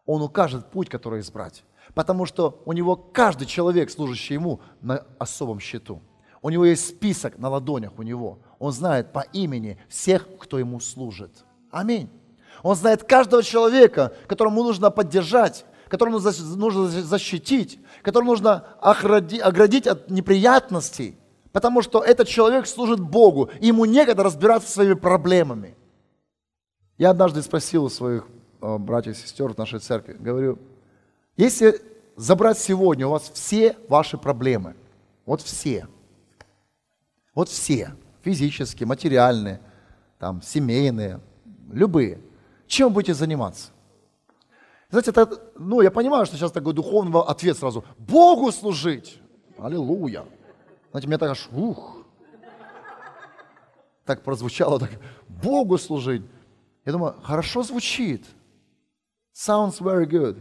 [0.05, 1.63] Он укажет путь, который избрать.
[1.93, 6.01] Потому что у него каждый человек, служащий ему, на особом счету.
[6.41, 8.39] У него есть список на ладонях у него.
[8.59, 11.43] Он знает по имени всех, кто ему служит.
[11.69, 12.09] Аминь.
[12.63, 16.21] Он знает каждого человека, которому нужно поддержать, которого
[16.55, 21.17] нужно защитить, которого нужно оградить от неприятностей,
[21.51, 25.75] потому что этот человек служит Богу, и ему некогда разбираться со своими проблемами.
[26.97, 28.25] Я однажды спросил у своих
[28.61, 30.59] э, братьев и сестер в нашей церкви, говорю,
[31.35, 31.81] если
[32.15, 34.77] забрать сегодня у вас все ваши проблемы,
[35.25, 35.89] вот все,
[37.35, 39.59] вот все, физические, материальные,
[40.19, 41.19] там, семейные,
[41.69, 42.21] любые,
[42.65, 43.71] чем будете заниматься?
[44.91, 47.85] Знаете, это, ну, я понимаю, что сейчас такой духовный ответ сразу.
[47.97, 49.19] Богу служить.
[49.57, 50.25] Аллилуйя.
[50.91, 52.05] Знаете, мне так аж, ух,
[54.05, 54.89] так прозвучало, так,
[55.29, 56.23] Богу служить.
[56.85, 58.25] Я думаю, хорошо звучит.
[59.33, 60.37] Sounds very good.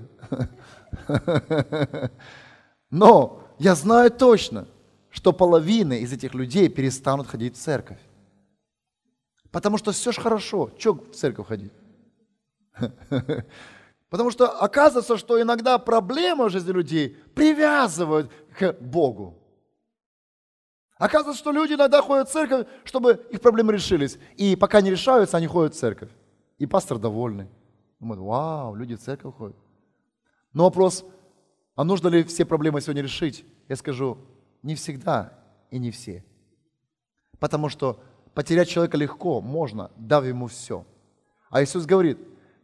[2.90, 4.66] Но я знаю точно,
[5.10, 8.00] что половина из этих людей перестанут ходить в церковь.
[9.52, 10.70] Потому что все же хорошо.
[10.76, 11.72] Че в церковь ходить?
[14.10, 19.38] Потому что оказывается, что иногда проблемы в жизни людей привязывают к Богу.
[20.96, 24.18] Оказывается, что люди иногда ходят в церковь, чтобы их проблемы решились.
[24.36, 26.10] И пока не решаются, они ходят в церковь.
[26.58, 27.48] И пастор довольный.
[28.00, 29.56] Думает, вау, люди в церковь ходят.
[30.52, 31.04] Но вопрос,
[31.76, 33.44] а нужно ли все проблемы сегодня решить?
[33.68, 34.18] Я скажу,
[34.62, 35.38] Не всегда
[35.70, 36.22] и не все.
[37.38, 38.00] Потому что
[38.34, 40.84] потерять человека легко, можно, дав ему все.
[41.48, 42.18] А Иисус говорит,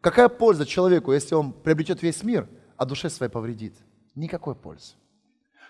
[0.06, 3.74] какая польза человеку, если он приобретет весь мир, а душе своей повредит?
[4.14, 4.92] Никакой пользы.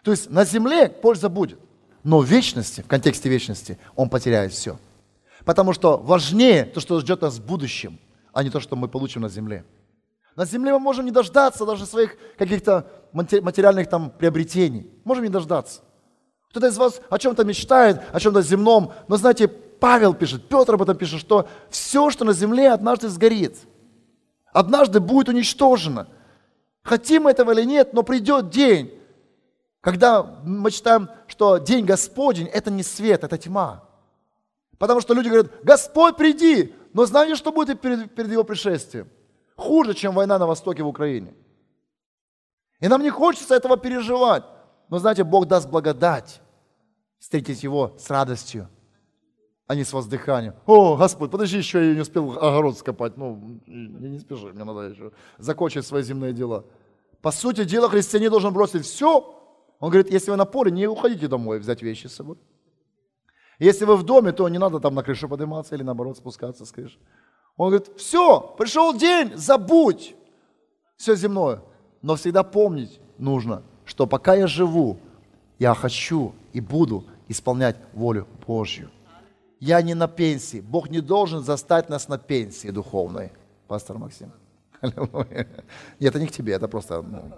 [0.03, 1.59] То есть на земле польза будет,
[2.05, 4.79] но в вечности, в контексте вечности, он потеряет все.
[5.47, 7.99] Потому что важнее то, что ждет нас в будущем,
[8.35, 9.65] а не то, что мы получим на земле.
[10.37, 14.87] На земле мы можем не дождаться даже своих каких-то материальных там приобретений.
[15.05, 15.81] Можем не дождаться.
[16.51, 18.93] Кто-то из вас о чем-то мечтает, о чем-то земном.
[19.09, 23.57] Но знаете, Павел пишет, Петр об этом пишет, что все, что на земле, однажды сгорит.
[24.57, 26.09] Однажды будет уничтожено.
[26.83, 28.91] Хотим мы этого или нет, но придет день,
[29.83, 33.85] когда мы читаем, что день Господень– это не свет, это тьма.
[34.79, 39.11] Потому что люди говорят, Господь, приди, но знаете, что будет перед, перед его пришествием?
[39.57, 41.35] Хуже, чем война на востоке в Украине.
[42.81, 44.45] И нам не хочется этого переживать.
[44.89, 46.41] Но знаете, Бог даст благодать
[47.19, 48.71] встретить Его с радостью,
[49.67, 50.55] а не с воздыханием.
[50.67, 53.17] О, Господь, подожди, еще я не успел огород скопать.
[53.17, 56.65] Ну, не, не спеши, мне надо еще закончить свои земные дела.
[57.21, 59.35] По сути дела, христианин должен бросить все.
[59.81, 62.37] Он говорит, если вы на поле, не уходите домой, взять вещи с собой.
[63.59, 66.71] Если вы в доме, то не надо там на крышу подниматься или наоборот спускаться с
[66.71, 66.99] крыши.
[67.57, 70.15] Он говорит, все, пришел день, забудь
[70.97, 71.63] все земное.
[72.03, 74.99] Но всегда помнить нужно, что пока я живу,
[75.59, 78.91] я хочу и буду исполнять волю Божью.
[79.61, 80.61] Я не на пенсии.
[80.61, 83.33] Бог не должен застать нас на пенсии духовной.
[83.67, 84.33] Пастор Максим.
[84.83, 85.49] Нет,
[86.01, 87.03] это не к тебе, это просто...
[87.03, 87.33] Ну...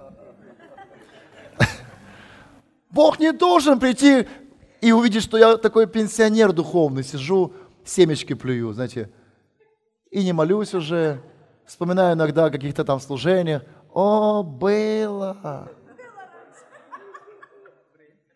[2.91, 4.27] Бог не должен прийти
[4.81, 7.53] и увидеть, что я такой пенсионер духовный, сижу,
[7.85, 9.11] семечки плюю, знаете,
[10.11, 11.23] и не молюсь уже,
[11.67, 13.63] вспоминаю иногда о каких-то там служениях.
[13.93, 15.71] О, было!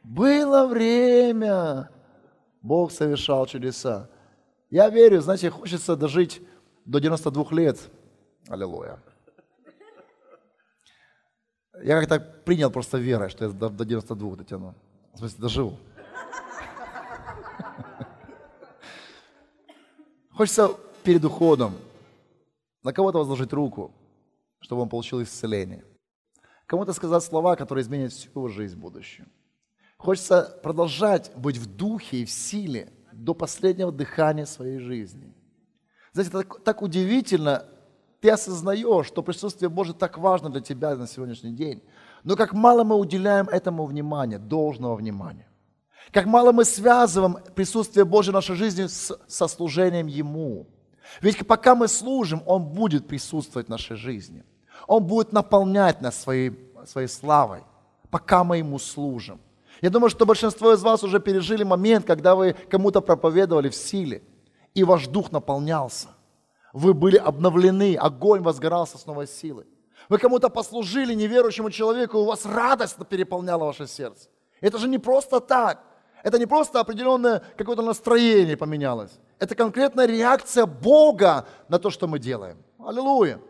[0.03, 1.89] Было время.
[2.63, 4.09] Бог совершал чудеса.
[4.71, 6.41] Я верю, знаете, хочется дожить
[6.85, 7.79] до 92 лет.
[8.49, 8.99] Аллилуйя.
[11.83, 14.75] Я как-то принял просто верой, что я до 92 дотяну.
[15.13, 15.77] В смысле, доживу.
[20.31, 20.71] Хочется
[21.03, 21.75] перед уходом
[22.83, 23.93] на кого-то возложить руку,
[24.61, 25.85] чтобы он получил исцеление.
[26.67, 29.31] Кому-то сказать слова, которые изменят всю его жизнь в будущем.
[30.03, 35.33] Хочется продолжать быть в духе и в силе до последнего дыхания своей жизни.
[36.13, 37.67] Знаете, так, так удивительно,
[38.21, 41.85] ты осознаешь, что присутствие Божье так важно для тебя на сегодняшний день.
[42.25, 45.47] Но как мало мы уделяем этому внимания, должного внимания.
[46.11, 50.67] Как мало мы связываем присутствие Божье в нашей жизни с, со служением Ему.
[51.21, 54.43] Ведь пока мы служим, Он будет присутствовать в нашей жизни.
[54.89, 57.63] Он будет наполнять нас своей, своей славой,
[58.11, 59.41] пока мы Ему служим.
[59.83, 64.23] Я думаю, что большинство из вас уже пережили момент, когда вы кому-то проповедовали в силе,
[64.75, 66.09] и ваш дух наполнялся.
[66.73, 69.67] Вы были обновлены, огонь возгорался с новой силой.
[70.09, 74.29] Вы кому-то послужили неверующему человеку, и у вас радость переполняла ваше сердце.
[74.61, 75.83] Это же не просто так.
[76.23, 79.11] Это не просто определенное какое-то настроение поменялось.
[79.41, 82.63] Это конкретная реакция Бога на то, что мы делаем.
[82.79, 83.41] Аллилуйя.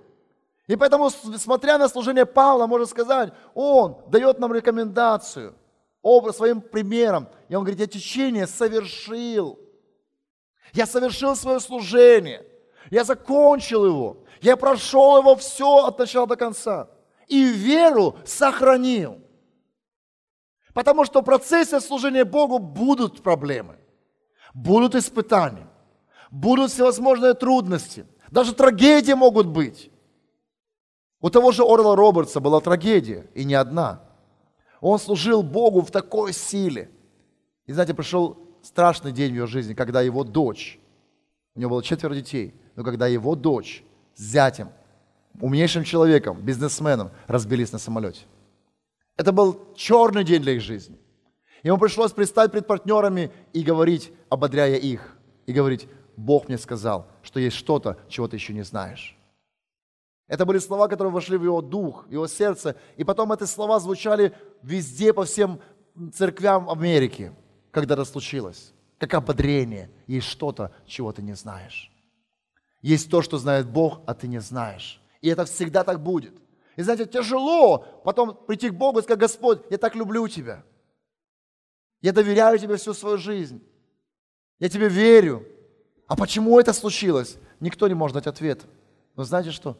[0.66, 5.54] И поэтому, смотря на служение Павла, можно сказать, он дает нам рекомендацию–
[6.02, 7.28] образ, своим примером.
[7.48, 9.58] И он говорит, я течение совершил.
[10.72, 12.44] Я совершил свое служение.
[12.90, 14.24] Я закончил его.
[14.40, 16.90] Я прошел его все от начала до конца.
[17.28, 19.20] И веру сохранил.
[20.74, 23.76] Потому что в процессе служения Богу будут проблемы.
[24.52, 25.68] Будут испытания.
[26.30, 28.06] Будут всевозможные трудности.
[28.30, 29.90] Даже трагедии могут быть.
[31.20, 34.02] У того же Орла Робертса была трагедия, и не одна–
[34.82, 36.90] он служил Богу в такой силе.
[37.66, 40.80] И знаете, пришел страшный день в его жизни, когда его дочь,
[41.54, 44.70] у него было четверо детей, но когда его дочь с зятем,
[45.40, 48.22] умнейшим человеком, бизнесменом, разбились на самолете.
[49.16, 50.98] Это был черный день для их жизни.
[51.62, 55.16] Ему пришлось предстать пред партнерами и говорить, ободряя их,
[55.46, 59.16] и говорить, Бог мне сказал, что есть что-то, чего ты еще не знаешь.
[60.32, 62.74] Это были слова, которые вошли в его дух, в его сердце.
[62.96, 65.60] И потом эти слова звучали везде, по всем
[66.14, 67.34] церквям Америки,
[67.70, 68.72] когда это случилось.
[68.96, 69.90] Как ободрение.
[70.06, 71.92] Есть что-то, чего ты не знаешь.
[72.80, 75.02] Есть то, что знает Бог, а ты не знаешь.
[75.20, 76.32] И это всегда так будет.
[76.76, 80.64] И знаете, тяжело потом прийти к Богу и сказать, Господь, я так люблю Тебя.
[82.00, 83.62] Я доверяю Тебе всю свою жизнь.
[84.58, 85.46] Я Тебе верю.
[86.06, 87.36] А почему это случилось?
[87.60, 88.62] Никто не может дать ответ.
[89.14, 89.76] Но знаете что?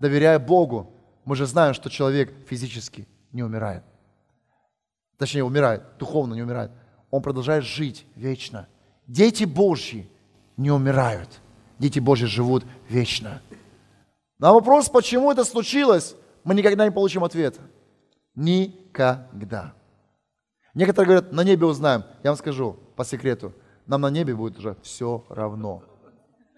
[0.00, 0.90] Доверяя Богу,
[1.24, 3.84] мы же знаем, что человек физически не умирает.
[5.16, 6.72] точнее умирает, духовно не умирает,
[7.10, 8.66] он продолжает жить вечно.
[9.06, 10.08] Дети Божьи
[10.56, 11.40] не умирают.
[11.78, 13.42] Дети Божьи живут вечно.
[14.38, 17.60] На вопрос, почему это случилось, мы никогда не получим ответа.
[18.34, 19.74] Никогда.
[20.74, 22.04] Некоторые говорят, на небе узнаем.
[22.22, 23.52] Я вам скажу по секрету,
[23.86, 25.82] нам на небе будет уже все равно.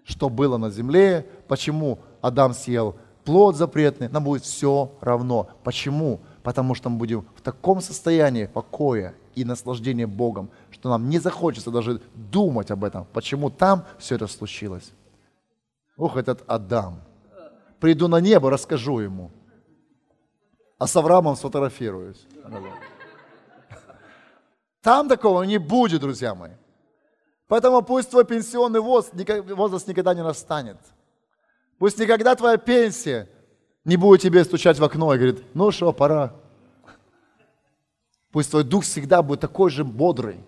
[0.04, 5.48] Что было на земле, почему Адам съел плод запретный, нам будет все равно.
[5.64, 6.20] Почему?
[6.42, 11.70] Потому что мы будем в таком состоянии покоя и наслаждения Богом, что нам не захочется
[11.70, 14.92] даже думать об этом, почему там все это случилось.
[15.96, 17.00] Ух, этот Адам.
[17.80, 19.30] Приду на небо, расскажу ему.
[20.78, 22.26] А с Авраамом сфотографируюсь.
[24.82, 26.52] Там такого не будет, друзья мои.
[27.46, 30.78] Поэтому пусть твой пенсионный возраст никогда не настанет.
[31.82, 33.28] Пусть никогда твоя пенсия
[33.84, 36.32] не будет тебе стучать в окно и говорит, ну что, пора.
[38.30, 40.38] Пусть твой дух всегда будет такой же бодрый,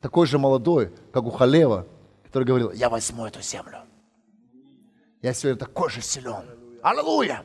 [0.00, 1.86] такой же молодой, как у Халева,
[2.24, 3.82] который говорил, я возьму эту землю.
[5.22, 6.42] Я сегодня такой же силен.
[6.82, 7.44] Аллилуйя!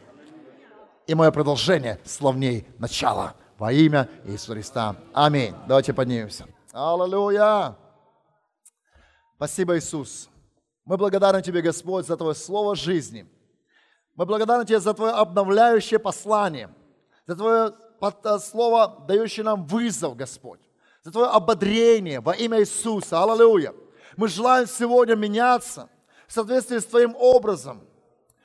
[1.06, 3.36] И мое продолжение славней начала.
[3.60, 4.96] Во имя Иисуса Христа.
[5.14, 5.54] Аминь.
[5.68, 6.48] Давайте поднимемся.
[6.74, 7.76] Аллилуйя!
[9.36, 10.30] Спасибо, Иисус.
[10.86, 13.28] Мы благодарны Тебе, Господь, за Твое Слово жизни.
[14.16, 16.74] Мы благодарны Тебе за Твое обновляющее послание,
[17.28, 20.60] за Твое э, Слово, дающее нам вызов, Господь,
[21.04, 23.22] за Твое ободрение во имя Иисуса.
[23.22, 23.74] Аллилуйя.
[24.18, 25.90] Мы желаем сегодня меняться
[26.28, 27.82] в соответствии с Твоим образом.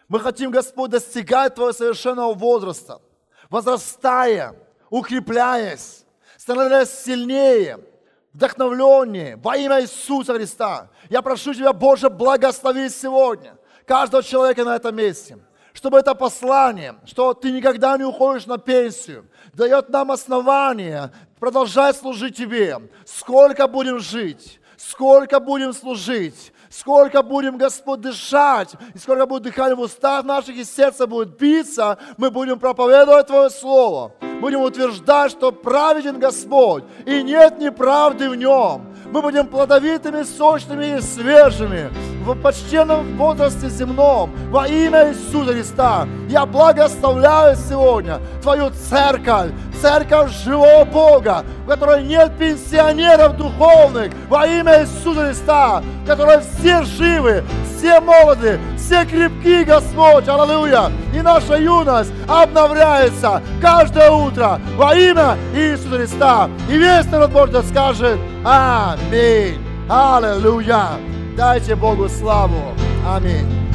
[0.08, 3.00] Мы хотим, Господь, достигать Твоего совершенного возраста,
[3.48, 4.54] возрастая,
[4.90, 6.04] укрепляясь,
[6.36, 7.80] становясь сильнее–
[8.34, 10.90] вдохновленнее во имя Иисуса Христа.
[11.08, 13.56] Я прошу Тебя, Боже, благослови сегодня
[13.86, 15.38] каждого человека на этом месте,
[15.72, 22.36] чтобы это послание, что Ты никогда не уходишь на пенсию, дает нам основание продолжать служить
[22.36, 22.78] Тебе.
[23.06, 29.80] Сколько будем жить, сколько будем служить, сколько будем, Господь, дышать, и сколько будет дыхания в
[29.80, 34.12] устах наших, и сердце будет биться, мы будем проповедовать Твое Слово.
[34.40, 38.93] Будем утверждать, что праведен Господь, и нет неправды в Нем.
[39.14, 41.88] Мы будем плодовитыми, сочными и свежими
[42.24, 46.08] в почтенном возрасте земном во имя Иисуса Христа.
[46.28, 54.82] Я благословляю сегодня Твою церковь, церковь живого Бога, в которой нет пенсионеров духовных во имя
[54.82, 57.44] Иисуса Христа, в которой все живы,
[57.84, 60.90] все молоды, все крепки, Господь, аллилуйя.
[61.12, 66.50] И наша юность обновляется каждое утро во имя Иисуса Христа.
[66.70, 69.58] И весь народ Божий скажет Аминь.
[69.86, 70.92] Аллилуйя.
[71.36, 72.72] Дайте Богу славу.
[73.06, 73.73] Аминь.